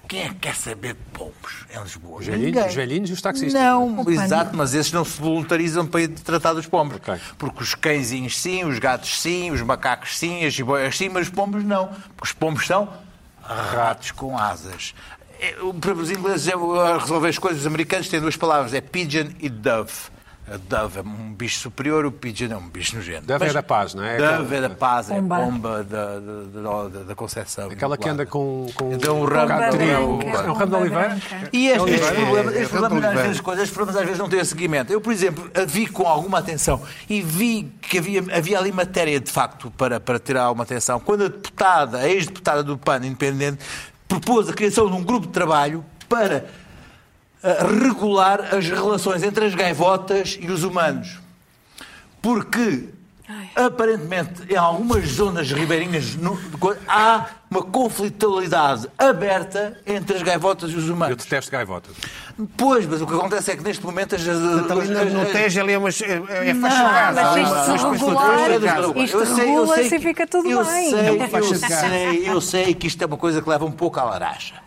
[0.08, 2.20] quem é que quer saber de pombos em Lisboa?
[2.20, 3.54] Os velhinhos, os velhinhos e os taxistas.
[3.60, 6.98] Não, exato, mas esses não se voluntarizam para ir tratar dos pombos.
[6.98, 7.16] Ok.
[7.40, 11.34] Porque os cãezinhos sim, os gatos sim, os macacos sim, as jiboias sim, mas os
[11.34, 11.88] pombos não.
[11.88, 12.88] Porque os pombos são
[13.42, 14.94] ratos com asas.
[15.46, 18.74] É, o- Para os ingleses, é, a resolver as coisas, os americanos têm duas palavras,
[18.74, 19.92] é pigeon e dove.
[20.48, 23.26] A dove é um bicho superior, o pigeon é um bicho nojento.
[23.26, 24.16] Dove é Mas da paz, não é?
[24.18, 25.38] Dove é da paz, é Pomba.
[25.40, 27.72] pomba da, da, da, da, Concepção.
[27.72, 29.92] Aquela que anda com, com Então, o com ramo de trigo.
[29.92, 29.98] É
[30.52, 31.18] um ramo de oliveira?
[31.52, 33.20] E este, É este problema, é este problema Oliveira.
[33.22, 34.94] às vezes, coisas, estes problemas às vezes não têm seguimento.
[34.94, 36.80] Eu, por exemplo, vi com alguma atenção
[37.10, 41.00] e vi que havia, havia ali matéria, de facto, para, para tirar alguma atenção.
[41.00, 43.66] Quando a deputada, a ex-deputada do PAN independente,
[44.08, 46.46] propôs a criação de um grupo de trabalho para
[47.44, 51.20] ah, regular as relações entre as gaivotas e os humanos.
[52.22, 52.90] Porque,
[53.56, 56.40] aparentemente, em algumas zonas ribeirinhas no-
[56.88, 61.18] há uma conflitualidade aberta entre as gaivotas e os Eu humanos.
[61.18, 61.96] detesto gaivotas.
[62.58, 64.28] Pois, mas o que acontece é que neste momento as.
[64.28, 68.98] Ali no, no as- Tejo ali é, umas, é, é Não, mas isto se regular-.
[68.98, 70.92] Isto Eu eu regula-se sei e fica tudo eu bem.
[70.92, 74.65] Eu, sei, eu sei que isto é uma coisa que leva um pouco à laracha.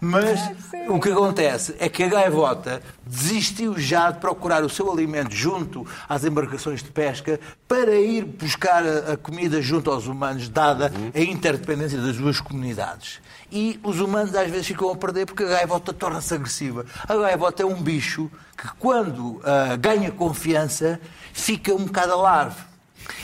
[0.00, 0.40] Mas
[0.88, 5.86] o que acontece é que a gaivota desistiu já de procurar o seu alimento junto
[6.08, 12.00] às embarcações de pesca para ir buscar a, comida junto aos humanos, dada a interdependência
[12.00, 13.20] das duas comunidades.
[13.52, 16.86] E os humanos às vezes ficam a perder porque a gaivota torna-se agressiva.
[17.06, 21.00] A gaivota é um bicho que, quando ah, ganha confiança,
[21.32, 22.69] fica um bocado alarve.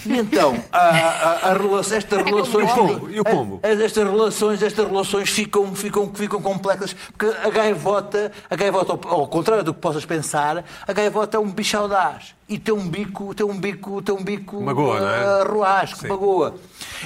[0.05, 2.71] E então, a, a, a relação- estas relações.
[3.11, 3.61] E o pombo?
[3.63, 9.21] a- Estas relações, estas relações ficam, ficam, ficam complexas, porque a gaivota, a gaivota, ao,
[9.21, 12.35] ao contrário do que possas pensar, a gaivota é um bicho audaz.
[12.49, 15.25] E tem um bico, tem um bico, tem um bico Magoa, não é?
[15.25, 16.09] ah, ruasco, Sim.
[16.09, 16.55] magoa.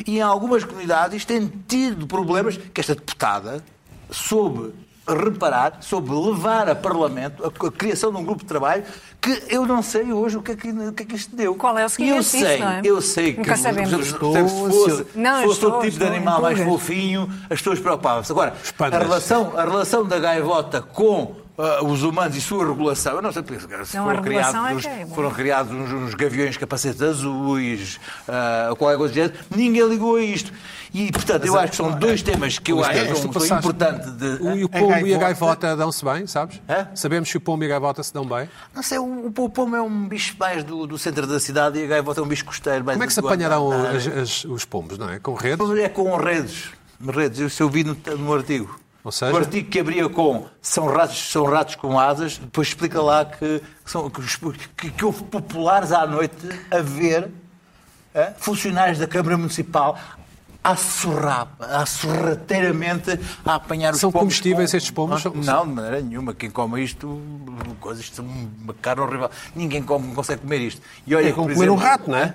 [0.07, 3.65] E em algumas comunidades tem tido problemas que esta deputada
[4.11, 4.73] soube
[5.09, 8.85] reparar, soube levar a Parlamento a, a criação de um grupo de trabalho
[9.21, 11.55] que eu não sei hoje o que é que, o que, é que isto deu.
[11.55, 12.81] Qual é o E eu sei, não é?
[12.85, 13.91] eu sei que Nunca se- sabemos.
[13.91, 17.59] se- se fosse, Não, se fosse outro estou- tipo de estou animal mais fofinho, as
[17.59, 18.31] pessoas preocupavam-se.
[18.33, 23.21] Agora, a relação, a relação da gaivota com ah, os humanos e sua regulação, eu
[23.23, 25.15] não sei porque se Não, foram criados, é que é uns- bom.
[25.15, 30.23] foram criados uns, uns gaviões capacetes azuis, ah, qualquer coisa do género, ninguém ligou a
[30.23, 30.51] isto.
[30.93, 34.11] E, portanto, eu acho que são dois temas que eu acho que são, são importantes
[34.13, 34.27] de...
[34.43, 36.61] O, e pombo e a gaivota- dão-se bem, sabes?
[36.95, 38.49] Sabemos se o pombo e a gaivota se dão bem.
[38.75, 41.85] Não sei, o, o pombo é um bicho mais do, do centro da cidade e
[41.85, 42.85] a gaivota é um bicho costeiro.
[42.85, 45.19] mais Como é que se apanharão as- as- os pombos, não é?
[45.21, 45.71] Com redes?
[45.79, 46.71] É com redes.
[47.01, 47.39] Redes.
[47.39, 48.79] Isso eu vi no, no artigo.
[49.05, 49.33] Ou seja?
[49.33, 53.63] O artigo que abria com são ratos, são ratos com asas, depois explica lá que,
[53.87, 54.37] são, que, os-
[54.77, 56.37] que- que houve populares à noite
[56.71, 57.31] a ver
[58.15, 59.97] eh, funcionários da Câmara Municipal
[60.63, 61.87] a surrar, a
[63.55, 65.17] apanhar os São pombos comestíveis com- estes pombos?
[65.19, 66.35] Ah, São- Não, de maneira nenhuma.
[66.35, 67.21] Quem come isto,
[67.81, 68.25] coisas, isto é
[68.63, 69.31] uma carne horrível.
[69.55, 70.83] Ninguém come, consegue comer isto.
[71.07, 72.35] E olha, É como comer um rato, não é?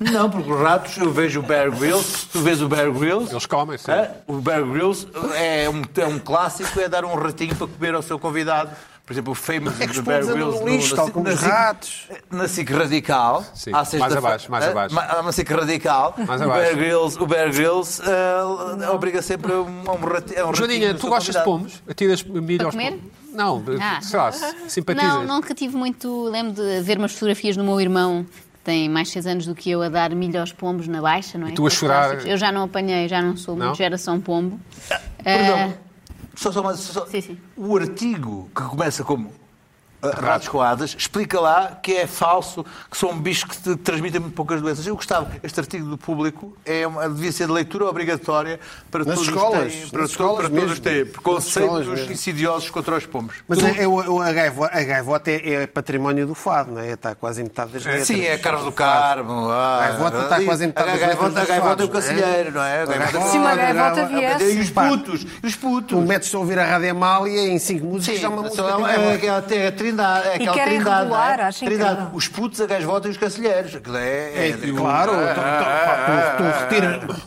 [0.00, 3.30] Não, porque os ratos, eu vejo o Bear Grylls, tu vês o Bear Grylls...
[3.30, 3.90] Eles comem, sim.
[3.92, 7.94] É, o Bear Grylls é um, é um clássico, é dar um ratinho para comer
[7.94, 8.70] ao seu convidado.
[9.12, 12.08] Por exemplo, o famous É que do Bear Grylls no lixo, tal como os ratos.
[12.30, 13.44] na SIC Radical.
[13.54, 14.98] Sim, à mais abaixo, mais Eh, abaixo.
[14.98, 16.14] Há uma SIC Radical.
[16.26, 16.62] Mais o abaixo.
[16.62, 20.54] Bear Grylls, o Bear Grylls eh, obriga sempre a um, a ratinho.
[20.54, 21.82] Joaninha, tu gostas de pombos?
[21.86, 22.92] Atiras milho Para aos comer?
[22.92, 23.10] pombos?
[23.34, 24.00] Não, Ah.
[24.00, 24.32] sei lá,
[24.68, 25.12] simpatizas.
[25.12, 26.24] Não, nunca tive muito.
[26.30, 29.70] Lembro de ver umas fotografias do meu irmão, que tem mais 6 anos do que
[29.70, 31.50] eu, a dar milho aos pombos na baixa, não é?
[31.50, 32.26] E tu a chorar?
[32.26, 33.66] Eu já não apanhei, já não sou Não?
[33.66, 34.58] muito geração pombo.
[35.22, 35.74] Perdão.
[36.42, 37.38] Só, só, só- Sim, sim.
[37.56, 39.32] O artigo que começa como
[40.02, 44.34] ratos com asas, explica lá que é falso, que são bichos que te transmitem muito
[44.34, 44.86] poucas doenças.
[44.86, 48.58] Eu gostava, este artigo do público é uma, devia ser de leitura obrigatória
[48.90, 52.10] para Nas todos escolas, os que têm, nas para, escolas para todos têm Nas preconceitos
[52.10, 53.36] insidiosos contra os pombos.
[53.48, 56.92] Mas é, é o- a, gaivota, a gaivota é, é património do fado, não é?
[56.92, 58.06] Está quase em metade das letras.
[58.06, 59.50] Sim, é Carlos do Carmo.
[59.50, 62.06] ah, A gaivota está quase em metade A das letras a gaivota é o fados,
[62.06, 62.82] cacilheiro, não é?
[62.82, 64.52] A gaivota- Se uma a gaivota viesse.
[64.56, 65.88] E os putos, e os putos.
[65.88, 68.62] Tu metes-te a ouvir a Rádio Amália em 5 músicas, Sim, é uma música.
[68.62, 68.66] é,
[69.18, 69.54] gaivota.
[69.54, 70.28] é, é, é a trindade.
[70.28, 71.42] É aquela querem trindade, regular, é?
[71.44, 71.92] acho Trindade.
[71.92, 72.16] incrível.
[72.16, 73.74] Os putos, a gaivota e os cacilheiros.
[73.74, 75.12] Aquilo é, É, é- claro.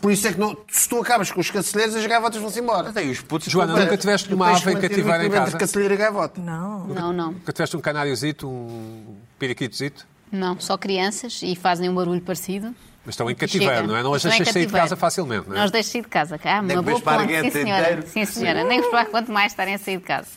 [0.02, 2.92] Por isso é que não, se tu acabas com os cacilheiros, as gaivotas vão-se embora.
[2.92, 3.50] Tem os putos.
[3.52, 5.48] Joana, nunca tiveste uma ave que em cativeiro em casa?
[5.48, 6.42] entre cacilheiro e gaivota.
[6.42, 6.88] Não.
[6.88, 7.32] não, não.
[7.34, 10.06] Nunca tiveste um canáriozito, um periquitozito?
[10.32, 12.74] Não, só crianças e fazem um barulho parecido.
[13.06, 14.02] Mas estão em cativeiro, não é?
[14.02, 15.60] Não as deixas sair de casa facilmente, não é?
[15.60, 16.40] Nós deixamos sair de casa.
[16.44, 17.82] Ah, Nem uma boa ponte, sim senhora.
[17.84, 18.04] inteiro.
[18.08, 18.64] Sim, senhora.
[18.64, 20.28] Nem gostar quanto mais estarem a sair de casa.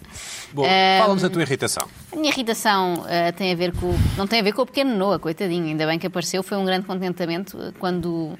[0.53, 1.89] Bom, Ah, fala-nos da tua irritação.
[2.13, 3.95] A minha irritação ah, tem a ver com.
[4.19, 5.65] Não tem a ver com o pequeno Noah, coitadinho.
[5.67, 6.43] Ainda bem que apareceu.
[6.43, 8.37] Foi um grande contentamento ah, quando,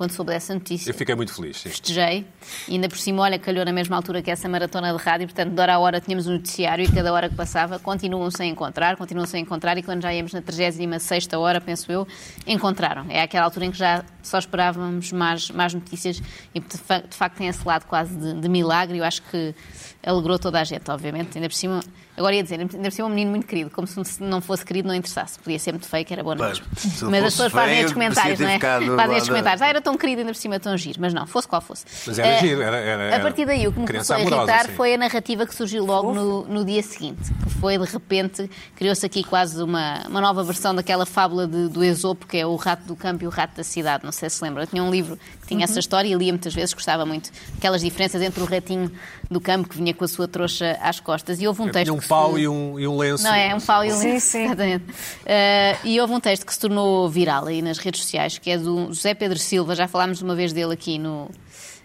[0.00, 0.88] quando soube dessa notícia.
[0.88, 1.68] Eu fiquei muito feliz, sim.
[1.68, 2.26] Festejei.
[2.66, 5.26] E ainda por cima, olha, calhou na mesma altura que essa maratona de rádio.
[5.26, 8.50] Portanto, de hora a hora tínhamos um noticiário e cada hora que passava continuam sem
[8.50, 9.76] encontrar, continuam sem encontrar.
[9.76, 12.08] E quando já íamos na 36 hora, penso eu,
[12.46, 13.04] encontraram.
[13.10, 16.22] É aquela altura em que já só esperávamos mais, mais notícias
[16.54, 18.96] e de, fa- de facto tem esse lado quase de, de milagre.
[18.96, 19.54] Eu acho que
[20.02, 21.36] alegrou toda a gente, obviamente.
[21.36, 21.80] Ainda por cima,
[22.16, 24.88] agora ia dizer, ainda por cima um menino muito querido, como se não fosse querido
[24.88, 25.38] não interessasse.
[25.38, 26.66] Podia ser muito feio, que era bom na mesma.
[26.76, 28.58] se não Mas as pessoas fazem estes comentários, não é?
[28.58, 29.62] Fazem estes comentários.
[29.62, 30.98] Ah, era tão querido, ainda por cima tão giro.
[31.00, 31.84] Mas não, fosse qual fosse.
[32.06, 34.68] Mas era Eh, giro, era- era- A partir daí, o que me começou a irritar
[34.70, 37.32] foi a narrativa que surgiu logo no, no dia seguinte.
[37.44, 41.84] Que foi, de repente, criou-se aqui quase uma, uma nova versão daquela fábula de- do
[41.84, 44.04] Esopo, que é o rato do campo e o rato da cidade.
[44.04, 44.62] Não sei se se lembra.
[44.62, 45.18] Eu tinha um livro
[45.50, 47.30] tinha essa história e lia muitas vezes, gostava muito.
[47.58, 48.90] Aquelas diferenças entre o ratinho
[49.30, 51.40] do campo que vinha com a sua trouxa às costas.
[51.40, 53.22] E houve um texto Tinha um se- pau e um, e um lenço.
[53.24, 54.44] não, é um pau e um Sim, lenço, sim.
[54.46, 54.84] exatamente.
[55.26, 58.58] Eh, e houve um texto que se tornou viral aí nas redes sociais, que é
[58.58, 61.30] do José Pedro Silva, já falámos uma vez dele aqui no,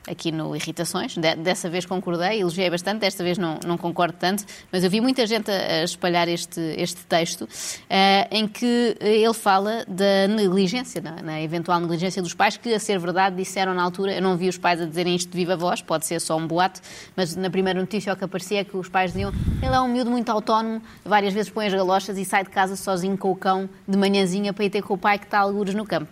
[0.07, 1.15] aqui no Irritações.
[1.17, 5.01] De- dessa vez concordei, elogiei bastante, desta vez não, não concordo tanto, mas eu vi
[5.01, 7.47] muita gente a, a espalhar este, este texto
[7.89, 12.79] eh, em que ele fala da negligência, na, na eventual negligência dos pais, que, a
[12.79, 15.55] ser verdade, disseram na altura, eu não vi os pais a dizerem isto de viva
[15.55, 16.81] voz, pode ser só um boato,
[17.15, 19.31] mas na primeira notícia o que aparecia é que os pais diziam
[19.61, 22.75] ele é um miúdo muito autónomo, várias vezes põe as galochas e sai de casa
[22.75, 25.51] sozinho com o cão de manhãzinha para ir ter com o pai que está a
[25.51, 26.11] no campo.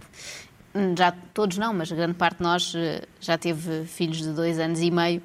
[0.75, 4.59] Hum, Já todos não, mas grande parte de nós eh, já teve filhos de dois
[4.59, 5.21] anos e meio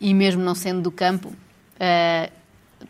[0.00, 1.32] e mesmo não sendo do campo,
[1.80, 2.30] eh,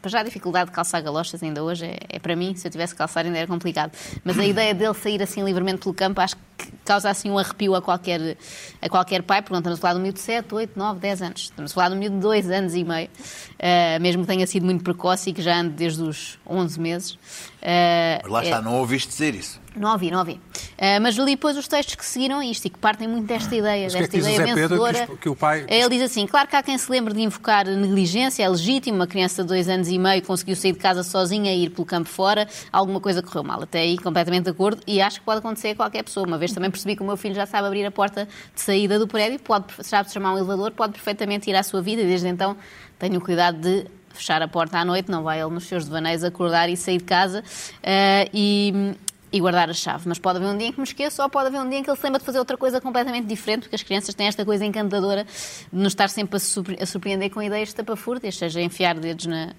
[0.00, 2.70] para já a dificuldade de calçar galochas ainda hoje é, é para mim, se eu
[2.70, 3.92] tivesse que calçar ainda era complicado.
[4.24, 6.42] Mas a ideia dele sair assim livremente pelo campo acho que
[6.84, 8.36] causa assim um arrepio a qualquer,
[8.80, 10.98] a qualquer pai, porque não estamos a falar de um miúdo de 7, 8, 9,
[11.00, 11.40] 10 anos.
[11.42, 13.10] Estamos a falar de um miúdo de 2 anos e meio,
[13.58, 17.18] eh, mesmo que tenha sido muito precoce e que já ande desde os 11 meses.
[17.60, 19.60] Eh, Mas lá é- está, não ouviste dizer isso.
[19.76, 20.40] Não ouvi, não ouvi.
[20.78, 23.54] Ah, mas li depois os textos que seguiram a isto e que partem muito desta
[23.54, 24.60] ideia, Mas que é desta que ideia Zé Pedro?
[24.82, 25.16] vencedora.
[25.20, 28.42] Que o pai- Ele diz assim: claro que há quem se lembre de invocar negligência,
[28.42, 31.64] é legítimo, uma criança de dois anos e meio conseguiu sair de casa sozinha e
[31.64, 33.62] ir pelo campo fora, alguma coisa correu mal.
[33.62, 36.26] Até aí, completamente de acordo, e acho que pode acontecer a qualquer pessoa.
[36.26, 38.98] Uma vez também percebi que o meu filho já sabe abrir a porta de saída
[38.98, 42.26] do prédio, pode, sabe chamar um elevador, pode perfeitamente ir à sua vida, e desde
[42.28, 42.56] então
[42.98, 46.68] tenho cuidado de fechar a porta à noite, não vai ele nos seus devaneios acordar
[46.68, 47.42] e sair de casa
[47.82, 48.92] ah, e,
[49.32, 50.08] e guardar a chave.
[50.08, 51.82] Mas pode haver um dia em que me esqueço ou pode haver um dia em
[51.82, 54.44] que ele se lembra de fazer outra coisa completamente diferente, porque as crianças têm esta
[54.44, 58.98] coisa encantadora de nos estar sempre a, surpre- a surpreender com ideias estapafúrdias, seja enfiar
[58.98, 59.54] dedos na,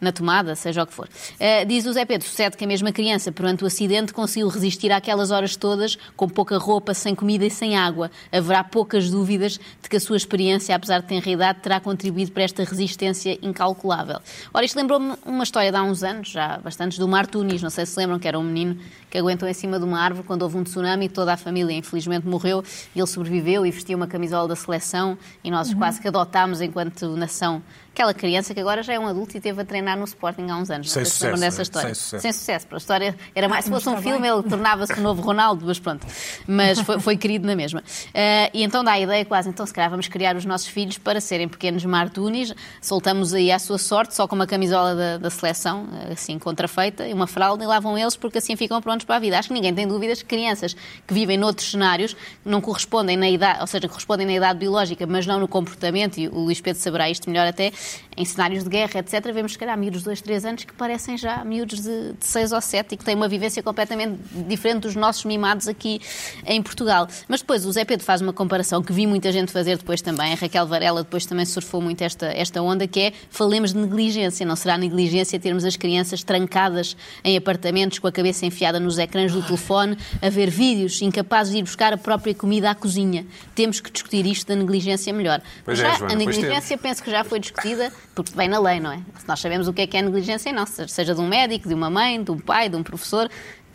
[0.00, 1.08] na tomada, seja o que for.
[1.40, 4.92] Ah, diz o Zé Pedro, sucede que a mesma criança, perante o acidente, conseguiu resistir
[4.92, 8.10] àquelas horas todas, com pouca roupa, sem comida e sem água.
[8.30, 12.42] Haverá poucas dúvidas de que a sua experiência, apesar de tenra idade, terá contribuído para
[12.42, 14.18] esta resistência incalculável.
[14.52, 17.70] Ora, isto lembrou-me uma história de há uns anos, já bastantes, do Mar Tunis, não
[17.70, 18.78] sei se lembram, que era um menino
[19.14, 21.72] que aguentou em cima de uma árvore quando houve um tsunami e toda a família,
[21.72, 22.64] infelizmente, morreu.
[22.96, 27.16] E ele sobreviveu e vestiu uma camisola da seleção e nós quase que adotámos enquanto
[27.16, 27.62] nação
[27.94, 30.56] aquela criança que agora já é um adulto e teve a treinar no Sporting há
[30.56, 30.90] uns anos.
[30.90, 31.62] Sem se sucesso, dessa né?
[31.62, 31.94] história.
[31.94, 32.22] Sem sucesso.
[32.22, 32.66] Sem sucesso.
[32.72, 35.78] A história era mais, se fosse um está filme, ele tornava-se o novo Ronaldo, mas
[35.78, 36.04] pronto.
[36.46, 37.84] Mas foi, foi querido na mesma.
[38.12, 40.98] Eh, e então dá a ideia quase, então se calhar vamos criar os nossos filhos
[40.98, 45.30] para serem pequenos martunis, soltamos aí à sua sorte, só com uma camisola da, da
[45.30, 49.06] seleção, eh, assim, contrafeita, e uma fralda, e lá vão eles, porque assim ficam prontos
[49.06, 49.38] para a vida.
[49.38, 50.74] Acho que ninguém tem dúvidas que crianças
[51.06, 55.26] que vivem noutros cenários, não correspondem na idade, ou seja, correspondem na idade biológica, mas
[55.26, 57.72] não no comportamento, e o Luís Pedro saberá isto melhor até,
[58.16, 61.16] em cenários de guerra, etc., vemos se calhar miúdos de 2, 3 anos que parecem
[61.16, 64.94] já miúdos de, de 6 ou 7 e que têm uma vivência completamente diferente dos
[64.94, 66.00] nossos mimados aqui
[66.46, 67.08] em Portugal.
[67.28, 70.32] Mas depois o Zé Pedro faz uma comparação que vi muita gente fazer depois também,
[70.32, 74.46] a Raquel Varela depois também surfou muito esta, esta onda, que é falemos de negligência.
[74.46, 79.32] Não será negligência termos as crianças trancadas em apartamentos com a cabeça enfiada nos ecrãs
[79.32, 83.26] do telefone, a ver vídeos, incapazes de ir buscar a própria comida à cozinha.
[83.54, 85.40] Temos que discutir isto da negligência melhor.
[85.64, 87.73] Pois é, já, Joana, a negligência penso que já foi discutida,
[88.14, 89.00] porque vem na lei, não é?
[89.26, 91.90] Nós sabemos o que é que é negligência, não, seja de um médico, de uma
[91.90, 93.30] mãe, de um pai, de um professor,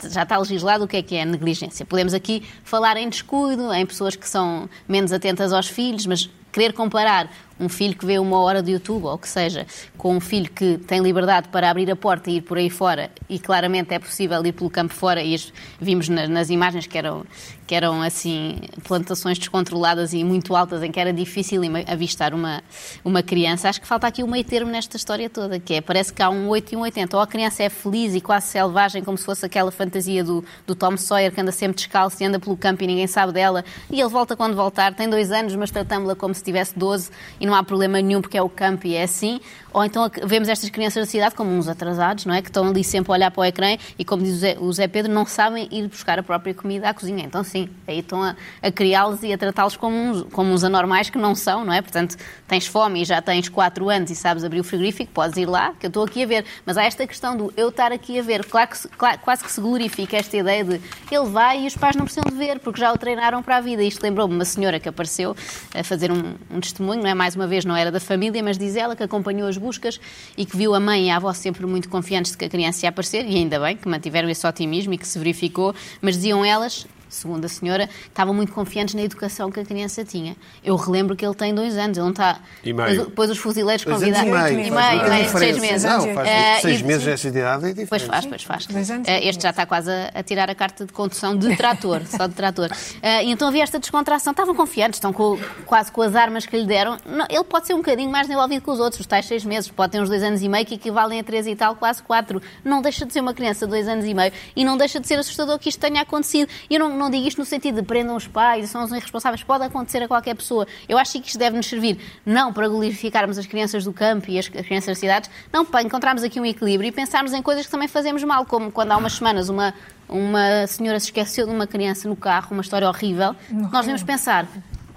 [0.08, 1.84] já está legislado o que é que é negligência.
[1.84, 6.72] Podemos aqui falar em descuido, em pessoas que são menos atentas aos filhos, mas querer
[6.72, 7.30] comparar
[7.60, 9.66] um filho que vê uma hora de YouTube, ou que seja,
[9.98, 13.10] com um filho que tem liberdade para abrir a porta e ir por aí fora,
[13.28, 15.36] e claramente é possível ir pelo campo fora, e
[15.80, 17.24] vimos na- nas imagens que eram,
[17.66, 22.62] que eram assim, plantações descontroladas e muito altas, em que era difícil avistar uma,
[23.04, 23.68] uma criança.
[23.68, 26.30] Acho que falta aqui o meio termo nesta história toda, que é, parece que há
[26.30, 27.16] um 8 e um 80.
[27.16, 30.74] Ou a criança é feliz e quase selvagem, como se fosse aquela fantasia do, do
[30.74, 34.00] Tom Sawyer, que anda sempre descalço e anda pelo campo e ninguém sabe dela, e
[34.00, 37.56] ele volta quando voltar, tem dois anos, mas tratamos-la como se tivesse 12 e não
[37.56, 39.40] há problema nenhum porque é o campo e é assim.
[39.72, 42.42] Ou então vemos estas crianças da cidade como uns atrasados, não é?
[42.42, 45.12] Que estão ali sempre a olhar para o ecrã e, como diz o Zé, Pedro,
[45.12, 47.24] não sabem ir buscar a própria comida à cozinha.
[47.24, 51.08] Então, sim, aí estão a, a criá-los e a tratá-los como uns, como uns anormais
[51.08, 51.80] que não são, não é?
[51.82, 52.16] Portanto,
[52.48, 55.72] tens fome e já tens 4 anos e sabes abrir o frigorífico, podes ir lá,
[55.78, 56.44] que eu estou aqui a ver.
[56.66, 58.44] Mas há esta questão do eu estar aqui a ver.
[58.46, 60.80] Claro que, claro- quase que se glorifica esta ideia de
[61.12, 63.60] ele vai e os pais não precisam de ver, porque já o treinaram para a
[63.60, 63.82] vida.
[63.84, 65.36] Isto lembrou-me uma senhora que apareceu
[65.72, 67.14] a fazer um, um testemunho, não é?
[67.14, 69.98] Mais uma vez, não era da família, mas diz ela que acompanhou as buscas
[70.36, 72.84] e que viu a mãe e a avó sempre muito confiantes de que a criança
[72.84, 76.44] ia aparecer, e ainda bem que mantiveram esse otimismo e que se verificou, mas diziam
[76.44, 76.86] elas.
[77.10, 80.36] Segundo a senhora, estavam muito confiantes na educação que a criança tinha.
[80.64, 82.38] Eu relembro que ele tem dois anos, ele não está.
[82.64, 82.88] E meio.
[82.90, 84.48] Depois, depois os fuzileiros Dois anos convidaram.
[84.48, 84.66] e meio.
[84.66, 85.82] E faz meio, muita meio, seis meses.
[85.90, 87.88] Não, faz Eh, seis e- meses nesta idade é diferente.
[87.88, 88.66] Pois faz, pois faz.
[89.06, 92.26] Eh, Este já está quase a, a tirar a carta de condução de trator, só
[92.26, 92.70] de trator.
[93.02, 94.30] Eh, e então havia esta descontração.
[94.30, 96.96] Estavam confiantes, estão com- quase com as armas que lhe deram.
[97.04, 99.68] Não, ele pode ser um bocadinho mais desenvolvido que os outros, os tais seis meses.
[99.70, 102.40] Pode ter uns dois anos e meio que equivalem a três e tal, quase quatro.
[102.64, 105.08] Não deixa de ser uma criança de dois anos e meio e não deixa de
[105.08, 106.48] ser assustador que isto tenha acontecido.
[106.68, 109.42] E eu não, não digo isto no sentido de prendam os pais, são os irresponsáveis.
[109.42, 110.66] Pode acontecer a qualquer pessoa.
[110.88, 114.38] Eu acho que isto deve nos servir não para glorificarmos as crianças do campo e
[114.38, 117.66] as, as crianças das cidades, não para encontrarmos aqui um equilíbrio e pensarmos em coisas
[117.66, 119.74] que também fazemos mal, como quando há umas semanas uma,
[120.08, 123.34] uma senhora se esqueceu de uma criança no carro, uma história horrível.
[123.50, 124.46] Nós devemos pensar.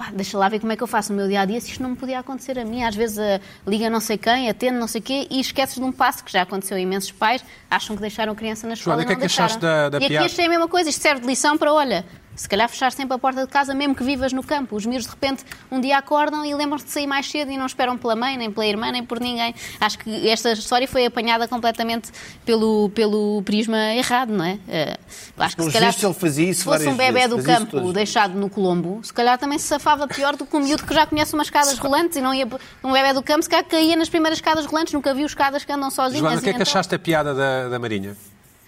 [0.06, 1.72] "Pá, Deixa lá ver como é que eu faço no meu dia a dia se
[1.72, 2.84] isto não me podia acontecer a mim.
[2.84, 5.92] Às vezes a, liga não sei quem, atende não sei quê e esqueces de um
[5.92, 9.04] passo que já aconteceu a imensos pais, acham que deixaram a criança na escola Joana,
[9.04, 9.90] e que não é que achaste deixaram.
[9.90, 10.26] da- da e aqui piada?
[10.26, 12.06] achei a mesma coisa, isto serve de lição para, olha,
[12.36, 14.76] se calhar fechar sempre a porta de casa, mesmo que vivas no campo.
[14.76, 17.66] Os miúdos, de repente, um dia acordam e lembram-se de sair mais cedo e não
[17.66, 19.54] esperam pela mãe, nem pela irmã, nem por ninguém.
[19.80, 22.12] Acho que esta história foi apanhada completamente
[22.46, 24.58] pelo, pelo prisma errado, não é?
[24.68, 24.98] Eh,
[25.38, 29.38] acho que, se calhar, se fosse um bebê do campo deixado no Colombo, se calhar
[29.38, 32.22] também se safava pior do que um miúdo que já conhece umas escadas rolantes e
[32.22, 32.48] não ia...
[32.84, 35.72] Um bebê do campo, se calhar caía nas primeiras escadas rolantes, nunca viu escadas que
[35.72, 36.22] andam sozinhas.
[36.22, 38.16] Joana, o que é que então- achaste da piada da, da Marinha?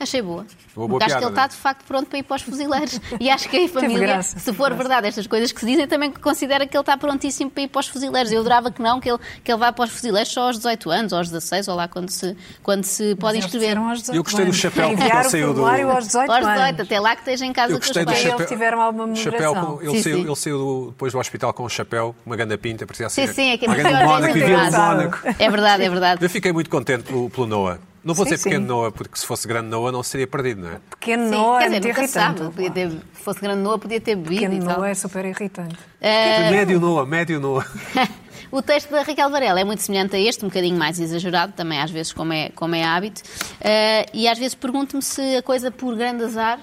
[0.05, 0.45] Achei boa.
[0.75, 1.31] Boa, acho piada, que ele não é?
[1.31, 2.99] está de facto pronto para ir para os fuzileiros.
[3.19, 4.75] E acho que a família, graça, se for graça.
[4.75, 7.79] verdade estas coisas que se dizem, também considera que ele está prontíssimo para ir para
[7.79, 8.31] os fuzileiros.
[8.31, 10.91] Eu adorava que não, que ele, que ele vá para os fuzileiros só aos 18
[10.91, 13.69] anos, ou aos 16, ou lá quando se, quando se pode Eles inscrever.
[13.69, 16.45] disseram aos 18 Eu gostei do chapéu que ele o saiu do- aos 18 Aos
[16.45, 16.53] anos.
[16.59, 18.19] 18, até lá que esteja em casa Eu com os gostei do pais.
[18.19, 18.47] Eles chapéu.
[18.47, 19.77] tiveram alguma chapéu moderação.
[19.77, 20.23] com- ele, Sim, saiu, sim.
[20.25, 23.33] ele saiu do- depois do hospital com um chapéu, uma ganda pinta, parecia Sim, ser
[23.33, 24.05] sim, é que é engraçado.
[24.05, 25.19] Mónaco.
[25.39, 26.23] É verdade, é verdade.
[26.23, 27.79] Eu fiquei muito contente pelo, pelo Noah.
[28.05, 28.67] Não vou Sim, dizer pequeno sim.
[28.67, 30.79] Noah, porque se fosse grande Noah não seria perdido, não é?
[30.91, 32.29] Pequeno Sim, Noah quer é dizer, muito sabe.
[32.35, 32.55] irritante.
[32.55, 34.75] Podia ter, se fosse grande Noa, podia ter bebido Pequeno tal.
[34.77, 35.75] Noah é super irritante.
[35.99, 37.65] Eh, Médio Noah, médio Noah.
[38.51, 41.81] O texto da Raquel Varela é muito semelhante a este, um bocadinho mais exagerado, também
[41.81, 43.21] às vezes, como é, como é hábito.
[43.59, 46.59] Eh, e às vezes pergunto-me se a coisa por grande azar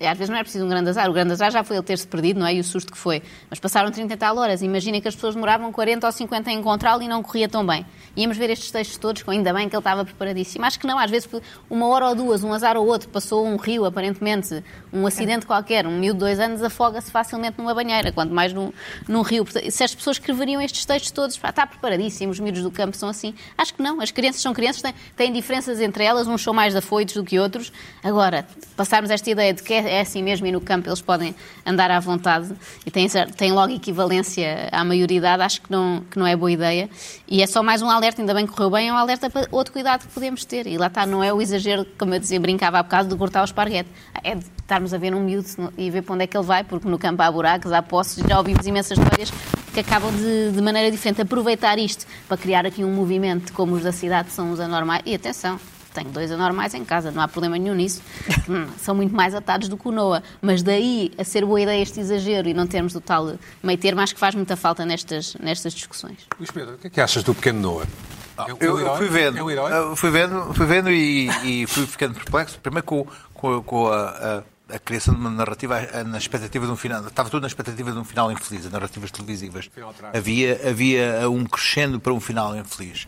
[0.00, 1.08] às vezes não é preciso um grande azar.
[1.10, 2.54] O grande azar já foi ele ter-se perdido, não é?
[2.54, 3.22] E o susto que foi.
[3.50, 4.62] Mas passaram 30 e tal horas.
[4.62, 7.84] Imagina que as pessoas demoravam 40 ou 50 a encontrá-lo e não corria tão bem.
[8.16, 10.64] Íamos ver estes textos todos, com ainda bem que ele estava preparadíssimo.
[10.64, 11.28] Acho que não, às vezes
[11.68, 15.86] uma hora ou duas, um azar ou outro, passou um rio, aparentemente, um acidente qualquer,
[15.86, 18.72] um miúdo de dois anos afoga-se facilmente numa banheira, quanto mais num,
[19.06, 19.44] num rio.
[19.44, 23.08] Portanto, Se as pessoas escreveriam estes textos todos, está preparadíssimo, os miúdos do campo são
[23.08, 23.34] assim.
[23.58, 26.74] Acho que não, as crianças são crianças, têm, têm diferenças entre elas, uns são mais
[26.74, 27.72] afoitos do que outros.
[28.02, 28.46] Agora,
[28.76, 31.90] passarmos esta ideia de que é, é assim mesmo e no campo eles podem andar
[31.90, 32.54] à vontade
[32.84, 36.88] e têm, têm logo equivalência à maioridade, acho que não, que não é boa ideia.
[37.26, 39.48] E é só mais um alerta, ainda bem que correu bem, é um alerta para
[39.50, 40.66] outro cuidado que podemos ter.
[40.66, 43.42] E lá está, não é o exagero, como eu dizia, brincava há bocado, de cortar
[43.42, 43.90] o esparguete.
[44.22, 46.62] É de estarmos a ver um miúdo e ver para onde é que ele vai,
[46.62, 49.32] porque no campo há buracos, há poços, já ouvimos imensas histórias
[49.74, 53.82] que acabam de, de maneira diferente aproveitar isto para criar aqui um movimento como os
[53.82, 55.02] da cidade são os anormais.
[55.04, 55.58] E atenção,
[55.96, 58.00] tenho dois anormais em casa, não há problema nenhum nisso.
[58.48, 60.22] Hum, São muito mais atados do que o Noah.
[60.42, 64.00] Mas daí a ser boa ideia este exagero e não termos o tal meio termo,
[64.00, 66.18] acho que faz muita falta nestas, nestas discussões.
[66.38, 67.86] Luís Pedro, o que é que achas do pequeno Noah?
[68.38, 71.28] Um- é Eu, fui vendo, É eu fui vendo, fui vendo e,
[71.62, 72.58] e fui ficando perplexo.
[72.60, 76.76] Primeiro com, com, com a, a- a criação de uma narrativa na expectativa de um
[76.76, 77.00] final.
[77.06, 79.70] Estava tudo na expectativa de um final infeliz, as narrativas televisivas.
[80.12, 83.06] Havia, havia um crescendo para um final infeliz.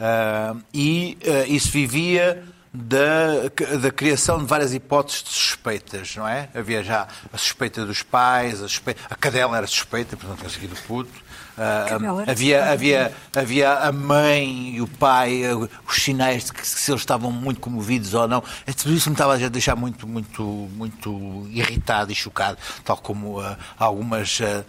[0.00, 2.42] Ah, e ah, isso vivia
[2.72, 3.48] da,
[3.80, 6.48] da criação de várias hipóteses de suspeitas, não é?
[6.54, 10.74] Havia já a suspeita dos pais, a, suspeita, a cadela era suspeita, portanto tinha seguido
[10.74, 11.29] o puto.
[11.62, 11.86] Ah,
[12.30, 17.02] havia, havia, havia a mãe e o pai, eh, os sinais de que se eles
[17.02, 18.42] estavam muito comovidos ou não.
[18.66, 23.40] É, Tudo isso me estava a deixar muito, muito, muito irritado e chocado, tal como
[23.40, 24.64] ah, algumas ah,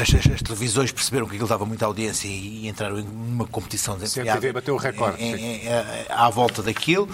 [0.00, 3.46] as, as- as televisões perceberam que aquilo dava muita audiência e, e entraram em uma
[3.46, 5.68] competição CMTV desenfreada bateu o recorde, em- em- em-
[6.08, 7.08] à volta daquilo.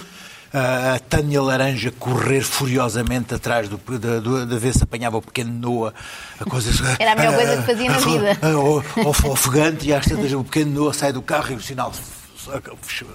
[0.57, 5.53] A Tânia Laranja correr furiosamente atrás do, da, do, de ver se apanhava o pequeno
[5.53, 5.93] Noah.
[6.39, 8.39] A coisa, Era a melhor coisa que fazia na vida.
[8.57, 11.93] o- ofegante e às tantas o pequeno Noah sai do carro e o sinal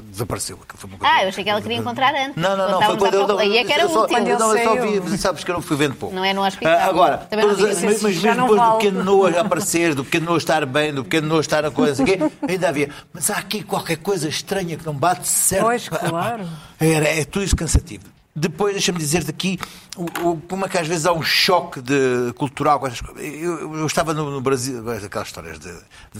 [0.10, 0.60] desapareceu.
[0.76, 2.36] Foi Ah, eu achei que ela queria encontrar antes.
[2.36, 2.82] Não, não, não.
[2.82, 3.44] Foi quando eu, procura.
[3.44, 4.20] Aí é que era só, útil.
[4.20, 6.16] Não, eu só vi, sabes que eu não fui vendo pouco.
[6.16, 6.74] Não é no hospital.
[6.74, 8.78] Ah, agora, Também não mas, assim, mas já mesmo não depois do vale.
[8.78, 12.06] pequeno Noah aparecer, do pequeno Noah estar bem, do pequeno Noah estar a coisa, não
[12.06, 12.90] quê, ainda havia.
[13.14, 15.66] Mas há aqui qualquer coisa estranha que não bate certo.
[15.66, 16.46] Pois, claro.
[16.80, 18.19] Era, é tudo isso cansativo.
[18.36, 19.60] Depois, deixa-me dizer-te aqui
[19.98, 22.80] o, o- como é que às vezes há um choque de, cultural.
[23.18, 26.20] Eu, eu estava no, no Brasil, aquelas histórias de, de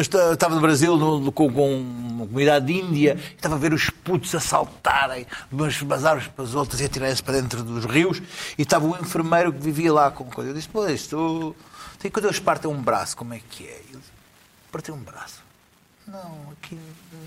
[0.00, 3.58] esta- Eu estava no Brasil no- no- com, com uma comunidade índia, e estava a
[3.58, 7.22] ver os putos a saltarem de umas umas árvores para as outras e a tirarem-se
[7.22, 8.20] para dentro dos rios,
[8.58, 10.50] e estava o enfermeiro que vivia lá com coisa.
[10.50, 11.54] Eu disse: Pô, isto.
[11.98, 13.82] Tem quando eles partem um braço, como é que é?
[13.90, 14.10] Ele disse,
[14.94, 15.40] um braço.
[16.06, 16.78] Não, aqui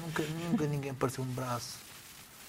[0.06, 1.89] nunca, nunca ninguém partiu um braço.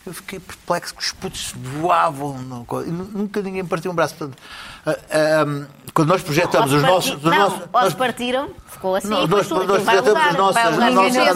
[0.06, 2.38] Eu fiquei perplexo que os putos voavam.
[2.40, 4.14] nunca ninguém partiu um braço.
[4.14, 4.38] Portanto,
[4.86, 7.10] ah, ah, quando nós projetamos os nossos.
[7.10, 10.22] parti- os não, nossos- ou nós- partiram, ficou assim, Não, e nós- nós vai projetamos
[10.30, 11.34] as nossas- vai nossos gesso.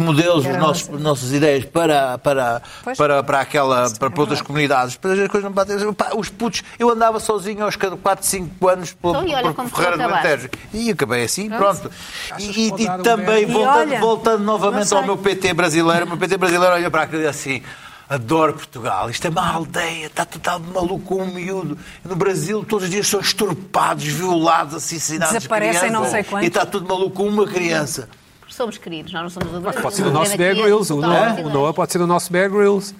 [0.00, 1.02] modelos, os nossos, nossa.
[1.02, 2.98] nossas ideias para, para, Pois.
[2.98, 4.94] para, para, aquela, para, para outras comunidades.
[4.94, 5.76] Depois as coisas não batem.
[6.16, 10.02] Os putos, eu andava sozinho aos 4, 5 anos Então, e por Ferreira do.
[10.14, 10.48] Alentejo.
[10.74, 11.90] E acabei assim, pronto.
[12.38, 13.42] E, e um também?
[13.42, 17.02] E voltando, voltando novamente não ao meu PT brasileiro, o meu PT brasileiro olha para
[17.02, 17.62] aquilo e diz assim.
[18.08, 19.10] Adoro Portugal.
[19.10, 21.76] Isto é uma aldeia, está total maluco com um miúdo.
[22.04, 25.34] No Brasil, todos os dias são estorpados, violados, assassinados.
[25.34, 26.00] Desaparecem crianças.
[26.00, 26.44] não sei quantos.
[26.44, 28.08] E está tudo maluco com uma criança.
[28.48, 29.82] Somos queridos, nós não somos adoradores.
[29.82, 30.92] Pode ser o nosso Bear Grylls.
[30.92, 32.94] O Noah, o Noah pode ser o nosso Bear Grylls.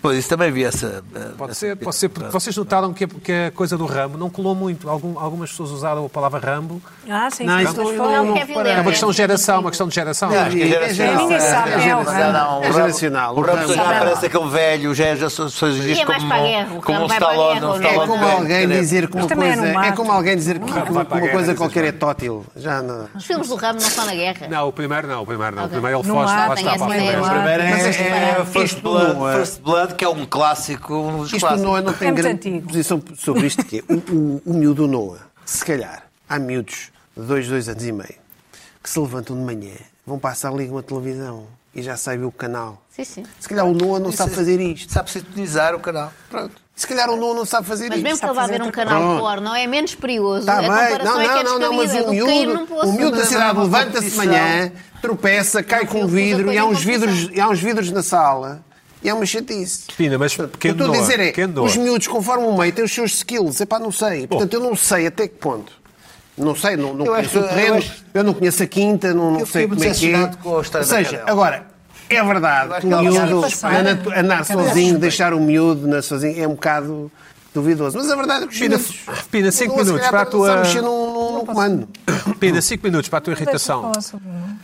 [0.00, 1.02] Pois, isso também vi essa.
[1.14, 3.86] eh, Pode essa- ser, pode ser, porque vocês notaram que a, que a coisa do
[3.86, 4.88] Rambo não colou muito.
[4.88, 6.80] Algum- algumas pessoas usaram a palavra Rambo.
[7.08, 8.68] Ah, sim, Não, sim, isso mas não- foi- Não, não que é.
[8.74, 10.28] É uma questão de geração, uma questão de geração.
[10.30, 11.22] Acho que é geracional.
[11.22, 12.32] Ninguém sabe é o Rambo.
[12.32, 13.36] Não, É geracional.
[13.36, 16.76] O Rambo O já Rambo- parece aquele velho, já já são é mais como, o
[16.76, 17.58] um Rambo a Stallone.
[17.58, 17.82] um não?
[17.82, 19.66] É como alguém dizer que uma é coisa.
[19.86, 22.44] É como alguém dizer que uma coisa qualquer é tótil.
[22.56, 23.08] Já não.
[23.14, 24.48] Os filmes do Ramo não são na guerra.
[24.48, 25.64] Não, o primeiro não, o primeiro não.
[25.64, 27.14] O primeiro ele Não foge, lá está para a.
[27.14, 27.30] Não há.
[27.30, 31.28] Primeiro é, é First, Blood, não é- First Blood, que é um clássico, um dos
[31.32, 31.62] Isto clássicos.
[31.64, 32.68] Noah não tem É grande antigo.
[32.68, 33.82] posição sobre isto que é.
[33.92, 38.14] O, o, o miúdo Noah, se calhar, há miúdos de dois, dois anos e meio
[38.82, 39.72] que se levantam de manhã,
[40.06, 42.82] vão passar, ligam a televisão e já sabem o canal.
[42.90, 43.22] Sim, sim.
[43.40, 44.92] Se calhar o Noah não sabe fazer isto.
[44.92, 46.12] Sabe sintonizar o canal.
[46.28, 46.62] Pronto.
[46.76, 48.04] Se calhar o Noah não sabe fazer Mas isto.
[48.04, 49.20] mesmo que ele vá ver um canal Pronto.
[49.20, 50.40] porno, é menos perigoso.
[50.40, 52.92] Está a bem, comparação não, é que é não, não, não, mas o miúdo, o
[52.92, 56.64] miúdo da Mas cidade uma levanta-se de manhã, tropeça, cai com ele vidro e há
[56.66, 58.62] uns vidros, e há uns vidros na sala
[59.04, 59.84] e é uma chatice.
[59.96, 61.00] Pina, mas O que eu pequeno estou a Noah.
[61.16, 63.60] dizer é, os miúdos, conforme o meio, têm os seus skills.
[63.60, 64.26] Epá, não sei.
[64.26, 65.72] Portanto, eu não sei até que ponto.
[66.36, 68.66] Não sei, não, não Eu conheço acho- o terreno, eu eu, acho- não conheço a
[68.66, 70.30] quinta, não, não Eu sei como é que é.
[70.42, 71.66] com Ou seja, agora,
[72.10, 72.72] É verdade.
[72.74, 73.46] acho O miúdo,
[74.16, 77.10] andar sozinho, deixar o miúdo na sozinho, é um bocado
[77.54, 77.96] duvidoso.
[77.96, 78.96] Mas a verdade é que os Pina, miúdos...
[79.30, 81.88] Pina, cinco andam, se minutos calhar, para a tua- a mexer num, num- comando.
[82.40, 83.92] Pina, 5 minutos para a tua irritação.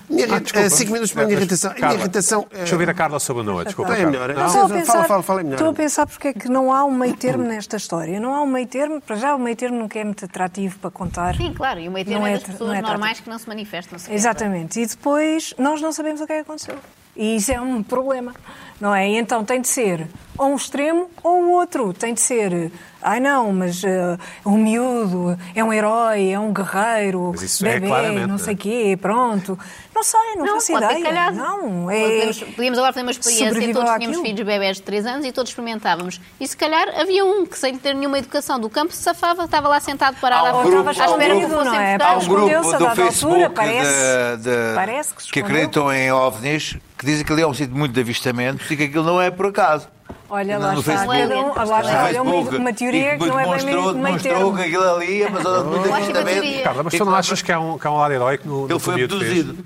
[0.08, 0.66] Minha Ah, desculpa.
[0.66, 1.70] eh, cinco minutos para a minha irritação.
[1.70, 2.46] A minha Carla, irritação...
[2.50, 3.64] eh, Deixa eu ouvir a Carla sobre o Noah.
[3.64, 4.10] Desculpa, é Carla.
[4.10, 4.34] melhor.
[4.34, 4.46] Não?
[4.46, 5.54] Estou a Fala, pensar, fala, fala melhor.
[5.56, 8.18] estou a pensar porque é que não há um meio termo nesta história.
[8.18, 10.90] Não há um meio termo, para já o meio termo nunca é muito atrativo para
[10.90, 11.36] contar.
[11.36, 13.38] Sim, claro, e o meio termo Não é é das pessoas é normais que não
[13.38, 13.98] se manifestam.
[13.98, 14.14] sequer.
[14.14, 14.80] Exatamente.
[14.80, 16.74] E depois nós não sabemos o que é que aconteceu.
[17.16, 18.34] E isso é um problema,
[18.80, 19.08] não é?
[19.08, 20.06] E então tem de ser
[20.38, 21.92] ou um extremo ou o outro.
[21.92, 22.72] Tem de ser,
[23.02, 24.16] ai não, mas eh,
[24.46, 28.38] um miúdo é um herói, é um guerreiro, Mas isso é bebê, claramente, não não
[28.38, 28.54] sei é?
[28.54, 29.58] o quê, pronto.
[29.94, 31.02] Não sei, não, Não, faço ideia.
[31.02, 31.36] calhado.
[31.36, 32.00] Não, é...
[32.00, 35.32] Podíamos, podíamos agora fazer uma experiência, Sobreviveu todos tínhamos filhos bebés de 3 anos e
[35.32, 36.18] todos experimentávamos.
[36.40, 39.68] E se calhar havia um que, sem ter nenhuma educação do campo, se safava, estava
[39.68, 41.98] lá sentado parado à grupo- à há um espera que fossem não é?
[42.00, 45.92] Há um grupo do dada Facebook altura, parece- de- de- parece que se que acreditam
[45.92, 49.04] em OVNIs que dizem que ali é um sítio muito de avistamentos e que aquilo
[49.04, 49.88] não é por acaso.
[50.28, 50.82] Olha, No lá está.
[50.92, 51.18] Facebook.
[51.20, 52.04] Cada um, lá No está.
[52.04, 55.26] Olha, uma, uma teoria que não é bem demonstrou, meio, demonstrou que aquilo ali é
[55.28, 56.62] uma zona de muito teoria.
[56.62, 58.70] Carla, mas tu não achas que há um, que há um lado heróico no, no
[58.72, 59.58] Ele foi abduzido.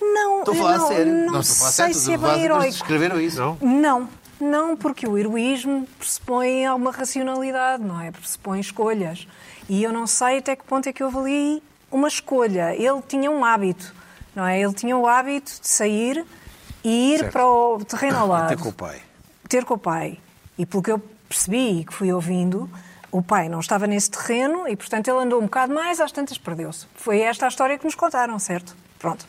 [0.00, 1.12] Não, Estou a falar não, a sério.
[1.12, 1.94] não, estou a falar a sei sério.
[1.94, 2.68] se é bem heróico.
[2.68, 3.38] Escreveram isso.
[3.40, 3.58] Não?
[3.60, 4.08] Não,
[4.40, 8.10] não, porque o heroísmo pressupõe alguma racionalidade, não é?
[8.10, 9.26] Pressupõe escolhas.
[9.68, 12.74] E eu não sei até que ponto é que houve ali uma escolha.
[12.74, 13.94] Ele tinha um hábito,
[14.36, 14.60] não é?
[14.60, 16.24] Ele tinha o hábito de sair
[16.84, 17.32] e ir Certo.
[17.32, 18.48] para o terreno ao lado.
[18.48, 19.00] Ter com o pai.
[19.48, 20.18] ter com o pai.
[20.58, 22.68] E pelo que eu percebi e que fui ouvindo,
[23.10, 26.36] o pai não estava nesse terreno e, portanto, ele andou um bocado mais, às tantas
[26.38, 26.86] perdeu-se.
[26.94, 28.76] Foi esta a história que nos contaram, certo?
[28.98, 29.24] Pronto.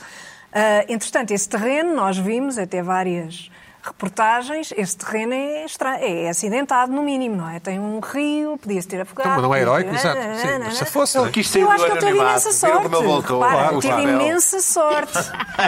[0.51, 3.49] Ah, entretanto, esse terreno, nós vimos até várias
[3.85, 7.59] reportagens, esse terreno é, estra- é acidentado, no mínimo, não é?
[7.59, 9.29] Tem um rio, podia-se ter afogado.
[9.29, 10.19] Então, mas não é podia- heróico, exato.
[10.41, 11.31] Sim, mas se fosse, não é?
[11.31, 12.85] Quis sair eu acho que ele teve imensa sorte.
[12.87, 13.39] ele voltou?
[13.41, 14.21] Repara, Claro, teve Isabel.
[14.21, 15.17] imensa sorte.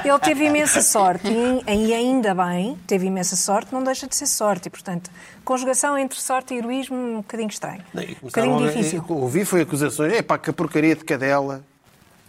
[0.05, 1.28] Ele teve imensa sorte.
[1.28, 4.68] E, e ainda bem, teve imensa sorte, não deixa de ser sorte.
[4.68, 5.09] E, portanto,
[5.45, 7.84] conjugação entre sorte e heroísmo um bocadinho estranho.
[7.95, 9.03] Um bocadinho difícil.
[9.09, 10.13] Eu ouvi foi acusações.
[10.13, 11.63] É pá, que porcaria de cadela.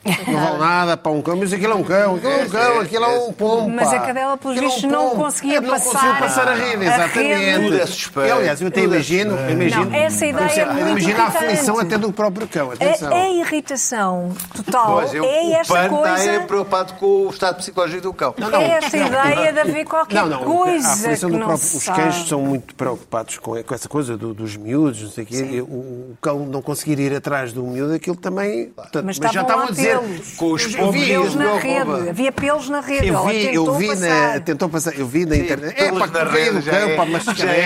[0.04, 2.80] Não vale nada para um cão, mas aquilo é um cão, aquilo é um cão,
[2.80, 3.68] aquilo é um pombo.
[3.68, 6.48] Mas a cadela, pelos Aquilo é um vistos, não conseguia É, não passar conseguiu passar
[6.48, 6.84] a rede, a rede.
[6.86, 7.62] exatamente.
[7.64, 8.34] Tudo é suspeito.
[8.34, 9.84] Aliás, eu até é imagino, imagino.
[9.90, 12.70] Não, essa ideia é muito Imagina a aflição até do próprio cão.
[12.70, 13.12] Atenção.
[13.12, 16.30] A, a irritação total Pois, eu- é o esta está coisa.
[16.30, 18.34] é preocupado com o estado psicológico do cão.
[18.38, 21.76] É esta ideia de haver qualquer Não, não, coisa a aflição que do não próprio,
[21.76, 25.26] os cães são muito preocupados com, com essa coisa do- dos miúdos, não sei o
[25.26, 25.60] quê.
[25.60, 25.64] O,
[26.12, 28.66] o cão não conseguir ir atrás do miúdo, aquilo também.
[28.68, 29.87] portanto, Mas já estavam a dizer.
[29.88, 30.36] Pelos.
[30.36, 32.08] Com os vi, pelos na rede.
[32.10, 33.08] Havia pelos na rede.
[33.08, 35.74] Eu vi, eu vi na, tentou passar, eu vi na internet.
[35.80, 37.62] É Pelos pá, na porcaria do é- é- é- já é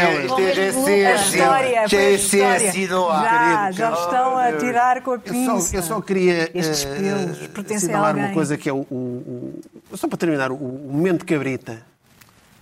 [1.12, 2.54] A história, já foi a é
[3.10, 3.72] ar.
[3.72, 5.60] Já, já estão a tirar com a Eu pinça.
[5.60, 9.60] só, eu só queria eh, assinalar uma coisa que é o, o-
[9.92, 11.82] o- Só para terminar, o, o momento de cabrita.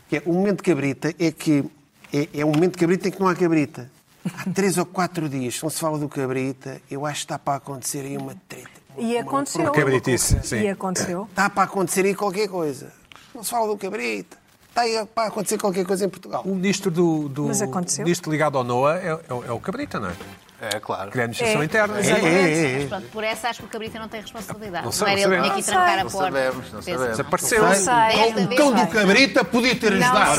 [0.08, 1.64] Que é, o momento de cabrita é que
[2.12, 3.90] é, é um momento de cabrita em que não há cabrita.
[4.24, 7.54] Há três ou quatro dias, não se fala do cabrita, eu acho que está para
[7.56, 8.79] acontecer aí uma treta.
[9.01, 9.62] E aconteceu.
[9.62, 10.61] Uma cabritice, sim.
[10.61, 11.26] E aconteceu.
[11.30, 12.92] Está para acontecer aí qualquer coisa.
[13.34, 14.36] Não se fala do cabrita.
[14.68, 16.42] Está aí para acontecer qualquer coisa em Portugal.
[16.44, 18.03] O ministro do, do Mas aconteceu.
[18.03, 20.12] o ministro ligado ao NOA é, é o- é o Cabrita, não é?
[20.62, 21.11] É, claro.
[21.11, 21.98] Que é a administração É, interna.
[22.01, 22.76] exatamente.
[22.80, 24.84] Mas pronto, por essa acho que o Cabrita não tem responsabilidade.
[24.84, 25.64] Não Não, era não ele que tinha sabemos.
[25.64, 26.26] que trancar a Não porta.
[26.26, 27.09] sabemos, não sabemos.
[27.09, 27.62] Desapareceu.
[27.62, 30.34] Não O cão do cabrita podia ter Não ajudado.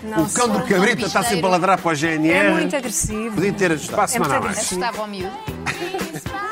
[0.00, 0.10] sei.
[0.10, 2.46] Não O cão do cabrita está sempre a ladrar para a GNR.
[2.46, 3.34] É muito agressivo.
[3.34, 3.94] Podia ter ajudado.
[3.94, 4.72] Para a semana É a muito mais.
[4.72, 4.82] agressivo.
[4.84, 6.42] Assustava ao miúdo.